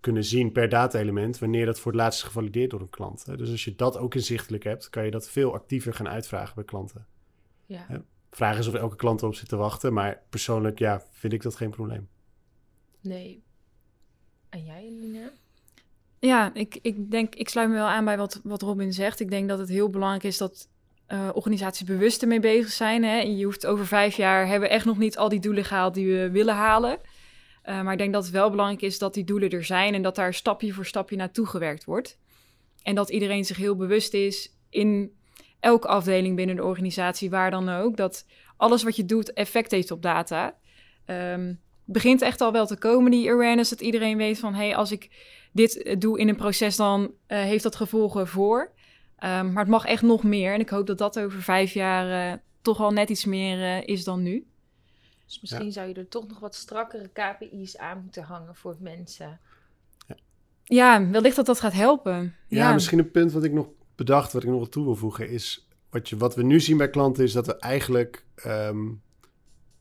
kunnen 0.00 0.24
zien 0.24 0.52
per 0.52 0.68
data-element 0.68 1.38
wanneer 1.38 1.66
dat 1.66 1.80
voor 1.80 1.92
het 1.92 2.00
laatst 2.00 2.20
is 2.20 2.26
gevalideerd 2.26 2.70
door 2.70 2.80
een 2.80 2.90
klant. 2.90 3.24
Hè? 3.24 3.36
Dus 3.36 3.50
als 3.50 3.64
je 3.64 3.74
dat 3.74 3.98
ook 3.98 4.14
inzichtelijk 4.14 4.64
hebt, 4.64 4.90
kan 4.90 5.04
je 5.04 5.10
dat 5.10 5.28
veel 5.28 5.54
actiever 5.54 5.94
gaan 5.94 6.08
uitvragen 6.08 6.54
bij 6.54 6.64
klanten. 6.64 7.06
Ja. 7.66 8.04
Vraag 8.30 8.58
is 8.58 8.66
of 8.66 8.74
elke 8.74 8.96
klant 8.96 9.22
erop 9.22 9.34
zit 9.34 9.48
te 9.48 9.56
wachten, 9.56 9.92
maar 9.92 10.22
persoonlijk 10.28 10.78
ja, 10.78 11.02
vind 11.10 11.32
ik 11.32 11.42
dat 11.42 11.56
geen 11.56 11.70
probleem. 11.70 12.08
Nee. 13.00 13.42
En 14.48 14.64
jij, 14.64 14.84
Eline? 14.84 15.32
Ja, 16.18 16.54
ik, 16.54 16.78
ik 16.82 17.10
denk, 17.10 17.34
ik 17.34 17.48
sluit 17.48 17.68
me 17.68 17.74
wel 17.74 17.86
aan 17.86 18.04
bij 18.04 18.16
wat, 18.16 18.40
wat 18.44 18.62
Robin 18.62 18.92
zegt. 18.92 19.20
Ik 19.20 19.30
denk 19.30 19.48
dat 19.48 19.58
het 19.58 19.68
heel 19.68 19.90
belangrijk 19.90 20.24
is 20.24 20.38
dat 20.38 20.68
uh, 21.08 21.28
organisaties 21.32 21.86
bewust 21.86 22.22
ermee 22.22 22.40
bezig 22.40 22.70
zijn. 22.70 23.04
Hè? 23.04 23.18
En 23.18 23.36
je 23.36 23.44
hoeft 23.44 23.66
over 23.66 23.86
vijf 23.86 24.16
jaar 24.16 24.46
hebben 24.46 24.68
we 24.68 24.74
echt 24.74 24.84
nog 24.84 24.98
niet 24.98 25.18
al 25.18 25.28
die 25.28 25.40
doelen 25.40 25.64
gehaald 25.64 25.94
die 25.94 26.06
we 26.06 26.30
willen 26.30 26.54
halen. 26.54 26.98
Uh, 27.64 27.82
maar 27.82 27.92
ik 27.92 27.98
denk 27.98 28.12
dat 28.12 28.22
het 28.22 28.32
wel 28.32 28.50
belangrijk 28.50 28.82
is 28.82 28.98
dat 28.98 29.14
die 29.14 29.24
doelen 29.24 29.50
er 29.50 29.64
zijn 29.64 29.94
en 29.94 30.02
dat 30.02 30.14
daar 30.14 30.34
stapje 30.34 30.72
voor 30.72 30.86
stapje 30.86 31.16
naartoe 31.16 31.46
gewerkt 31.46 31.84
wordt. 31.84 32.18
En 32.82 32.94
dat 32.94 33.10
iedereen 33.10 33.44
zich 33.44 33.56
heel 33.56 33.76
bewust 33.76 34.14
is 34.14 34.56
in 34.70 35.12
elke 35.60 35.88
afdeling 35.88 36.36
binnen 36.36 36.56
de 36.56 36.64
organisatie, 36.64 37.30
waar 37.30 37.50
dan 37.50 37.68
ook, 37.68 37.96
dat 37.96 38.26
alles 38.56 38.82
wat 38.82 38.96
je 38.96 39.04
doet 39.04 39.32
effect 39.32 39.70
heeft 39.70 39.90
op 39.90 40.02
data. 40.02 40.56
Um, 41.06 41.60
begint 41.84 42.22
echt 42.22 42.40
al 42.40 42.52
wel 42.52 42.66
te 42.66 42.78
komen, 42.78 43.10
die 43.10 43.30
awareness, 43.30 43.70
dat 43.70 43.80
iedereen 43.80 44.16
weet 44.16 44.38
van, 44.38 44.54
hé, 44.54 44.66
hey, 44.66 44.76
als 44.76 44.92
ik 44.92 45.10
dit 45.52 45.96
doe 45.98 46.18
in 46.18 46.28
een 46.28 46.36
proces, 46.36 46.76
dan 46.76 47.12
heeft 47.26 47.62
dat 47.62 47.76
gevolgen 47.76 48.26
voor. 48.26 48.72
Um, 49.24 49.52
maar 49.52 49.62
het 49.62 49.68
mag 49.68 49.84
echt 49.84 50.02
nog 50.02 50.22
meer. 50.22 50.52
En 50.52 50.60
ik 50.60 50.68
hoop 50.68 50.86
dat 50.86 50.98
dat 50.98 51.18
over 51.18 51.42
vijf 51.42 51.72
jaar 51.72 52.32
uh, 52.32 52.38
toch 52.62 52.80
al 52.80 52.90
net 52.90 53.10
iets 53.10 53.24
meer 53.24 53.58
uh, 53.58 53.86
is 53.86 54.04
dan 54.04 54.22
nu. 54.22 54.46
Dus 55.26 55.40
misschien 55.40 55.66
ja. 55.66 55.72
zou 55.72 55.88
je 55.88 55.94
er 55.94 56.08
toch 56.08 56.28
nog 56.28 56.38
wat 56.38 56.54
strakkere 56.54 57.10
KPI's 57.12 57.76
aan 57.76 58.00
moeten 58.02 58.22
hangen 58.22 58.54
voor 58.54 58.76
mensen. 58.80 59.40
Ja, 60.06 60.16
ja 60.64 61.10
wellicht 61.10 61.36
dat 61.36 61.46
dat 61.46 61.60
gaat 61.60 61.72
helpen. 61.72 62.34
Ja, 62.48 62.68
ja, 62.68 62.72
misschien 62.72 62.98
een 62.98 63.10
punt 63.10 63.32
wat 63.32 63.44
ik 63.44 63.52
nog 63.52 63.68
bedacht, 63.94 64.32
wat 64.32 64.42
ik 64.42 64.48
nog 64.48 64.68
toe 64.68 64.84
wil 64.84 64.96
voegen, 64.96 65.28
is 65.28 65.68
wat, 65.90 66.08
je, 66.08 66.16
wat 66.16 66.34
we 66.34 66.42
nu 66.42 66.60
zien 66.60 66.76
bij 66.76 66.90
klanten, 66.90 67.24
is 67.24 67.32
dat 67.32 67.46
we 67.46 67.56
eigenlijk 67.56 68.24
um, 68.46 69.02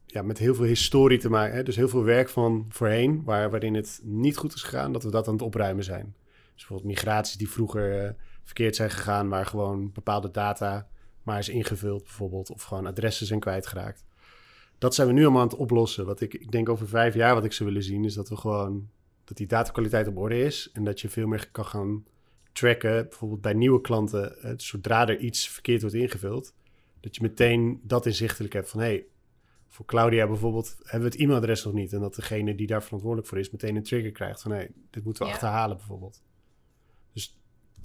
ja, 0.06 0.22
met 0.22 0.38
heel 0.38 0.56
veel 0.56 0.66
historie 0.66 1.20
te 1.20 1.30
maken. 1.30 1.56
Hè? 1.56 1.64
Dus 1.64 1.76
heel 1.76 1.90
veel 1.90 2.04
werk 2.04 2.30
van 2.30 2.66
voorheen, 2.70 3.24
waar, 3.24 3.50
waarin 3.50 3.74
het 3.74 4.00
niet 4.04 4.38
goed 4.38 4.54
is 4.54 4.64
gegaan, 4.64 4.92
dat 4.92 5.04
we 5.04 5.12
dat 5.12 5.28
aan 5.28 5.34
het 5.34 5.42
opruimen 5.42 5.84
zijn. 5.84 6.16
Dus 6.26 6.66
bijvoorbeeld 6.66 6.90
migraties 6.90 7.38
die 7.38 7.50
vroeger 7.50 8.04
uh, 8.04 8.10
verkeerd 8.46 8.76
zijn 8.76 8.90
gegaan, 8.90 9.30
waar 9.30 9.46
gewoon 9.46 9.92
bepaalde 9.92 10.32
data 10.32 10.88
maar 11.24 11.40
is 11.40 11.50
ingevuld, 11.50 12.04
bijvoorbeeld, 12.04 12.52
of 12.52 12.64
gewoon 12.64 12.86
adressen 12.86 13.26
zijn 13.26 13.40
kwijtgeraakt. 13.40 14.06
Dat 14.78 14.96
zijn 14.96 15.08
we 15.08 15.14
nu 15.14 15.22
allemaal 15.24 15.42
aan 15.42 15.48
het 15.48 15.58
oplossen. 15.58 16.06
Wat 16.06 16.22
ik, 16.22 16.34
ik 16.34 16.52
denk 16.52 16.70
over 16.70 16.88
vijf 16.88 17.14
jaar 17.14 17.34
wat 17.34 17.44
ik 17.44 17.54
zou 17.54 17.70
willen 17.70 17.84
zien, 17.84 18.06
is 18.06 18.14
dat 18.14 18.30
we 18.30 18.36
gewoon 18.36 18.90
dat 19.24 19.38
die 19.38 19.48
datakwaliteit 19.48 20.08
op 20.08 20.18
orde 20.18 20.44
is 20.44 20.70
en 20.74 20.84
dat 20.84 21.02
je 21.02 21.10
veel 21.10 21.28
meer 21.28 21.50
kan 21.52 21.66
gaan 21.66 22.06
tracken, 22.52 23.08
bijvoorbeeld 23.10 23.42
bij 23.42 23.54
nieuwe 23.54 23.82
klanten, 23.82 24.36
uh, 24.44 24.52
zodra 24.58 25.08
er 25.08 25.18
iets 25.18 25.50
verkeerd 25.50 25.82
wordt 25.82 25.96
ingevuld, 25.96 26.54
dat 27.00 27.16
je 27.16 27.22
meteen 27.22 27.80
dat 27.84 28.06
inzichtelijk 28.06 28.54
hebt 28.54 28.70
van 28.70 28.80
hé, 28.80 28.86
hey, 28.86 29.06
voor 29.68 29.86
Claudia 29.86 30.28
bijvoorbeeld 30.28 30.76
hebben 30.80 31.10
we 31.10 31.16
het 31.16 31.24
e-mailadres 31.24 31.64
nog 31.64 31.74
niet. 31.74 31.94
En 31.94 32.00
dat 32.00 32.16
degene 32.16 32.56
die 32.56 32.68
daar 32.68 32.84
verantwoordelijk 32.84 33.30
voor 33.30 33.40
is 33.40 33.52
meteen 33.52 33.76
een 33.76 33.84
trigger 33.84 34.12
krijgt 34.12 34.42
van 34.42 34.52
hé, 34.52 34.58
hey, 34.58 34.72
dit 34.90 35.04
moeten 35.04 35.24
we 35.24 35.30
ja. 35.30 35.34
achterhalen 35.34 35.78
bijvoorbeeld. 35.78 36.22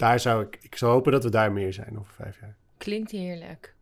Daar 0.01 0.19
zou 0.19 0.45
ik, 0.45 0.57
ik 0.61 0.75
zou 0.75 0.91
hopen 0.91 1.11
dat 1.11 1.23
we 1.23 1.29
daar 1.29 1.51
meer 1.51 1.73
zijn 1.73 1.99
over 1.99 2.13
vijf 2.13 2.39
jaar. 2.39 2.55
Klinkt 2.77 3.11
heerlijk. 3.11 3.75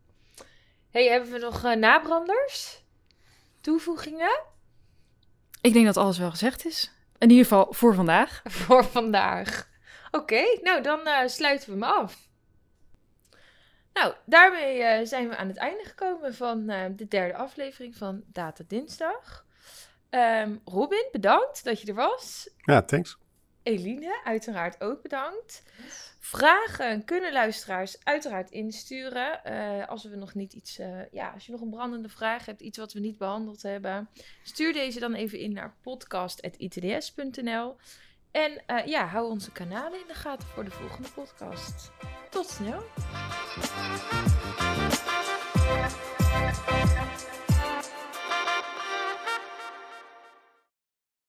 hey, 0.90 1.08
hebben 1.08 1.32
we 1.32 1.38
nog 1.38 1.66
uh, 1.66 1.76
nabranders? 1.76 2.84
Toevoegingen? 3.62 4.42
Ik 5.62 5.74
denk 5.74 5.86
dat 5.86 5.98
alles 5.98 6.18
wel 6.18 6.30
gezegd 6.30 6.66
is. 6.66 6.92
In 7.18 7.30
ieder 7.30 7.46
geval 7.46 7.74
voor 7.74 7.96
vandaag. 7.96 8.42
voor 8.66 8.86
vandaag. 8.86 9.70
Oké, 10.12 10.24
okay, 10.24 10.60
nou 10.62 10.82
dan 10.82 11.00
uh, 11.08 11.20
sluiten 11.26 11.68
we 11.68 11.74
hem 11.74 11.84
af. 11.84 12.28
Nou, 13.94 14.14
daarmee 14.26 14.80
uh, 14.80 15.06
zijn 15.08 15.30
we 15.30 15.36
aan 15.36 15.48
het 15.48 15.58
einde 15.58 15.84
gekomen 15.84 16.36
van 16.36 16.70
uh, 16.70 16.86
de 16.96 17.08
derde 17.08 17.36
aflevering 17.36 17.96
van 17.96 18.24
Data 18.26 18.64
Dinsdag. 18.68 19.46
Um, 20.10 20.62
Robin, 20.66 21.08
bedankt 21.12 21.64
dat 21.64 21.82
je 21.82 21.88
er 21.88 21.94
was. 21.94 22.50
Ja, 22.58 22.82
thanks. 22.82 23.18
Eline, 23.64 24.22
uiteraard 24.24 24.82
ook 24.84 25.02
bedankt. 25.02 25.64
Vragen 26.20 27.06
kunnen 27.06 27.34
luisteraars 27.34 27.98
uiteraard 28.04 28.50
insturen. 28.50 29.42
Uh, 29.46 29.88
als 29.88 30.04
we 30.04 30.16
nog 30.16 30.34
niet 30.34 30.54
iets, 30.54 30.80
ja, 31.12 31.30
als 31.34 31.46
je 31.46 31.52
nog 31.52 31.62
een 31.62 31.70
brandende 31.70 32.10
vraag 32.10 32.46
hebt, 32.46 32.62
iets 32.62 32.78
wat 32.78 32.94
we 32.94 33.00
niet 33.00 33.18
behandeld 33.18 33.62
hebben, 33.62 34.10
stuur 34.44 34.74
deze 34.74 35.00
dan 35.00 35.14
even 35.14 35.40
in 35.40 35.54
naar 35.54 35.76
podcast.itds.nl. 35.82 37.76
En 38.32 38.64
uh, 38.68 38.86
ja, 38.86 39.06
hou 39.06 39.30
onze 39.30 39.52
kanalen 39.52 40.00
in 40.00 40.08
de 40.08 40.14
gaten 40.14 40.48
voor 40.48 40.64
de 40.64 40.72
volgende 40.72 41.10
podcast. 41.10 41.92
Tot 42.30 42.50
snel! 42.50 42.84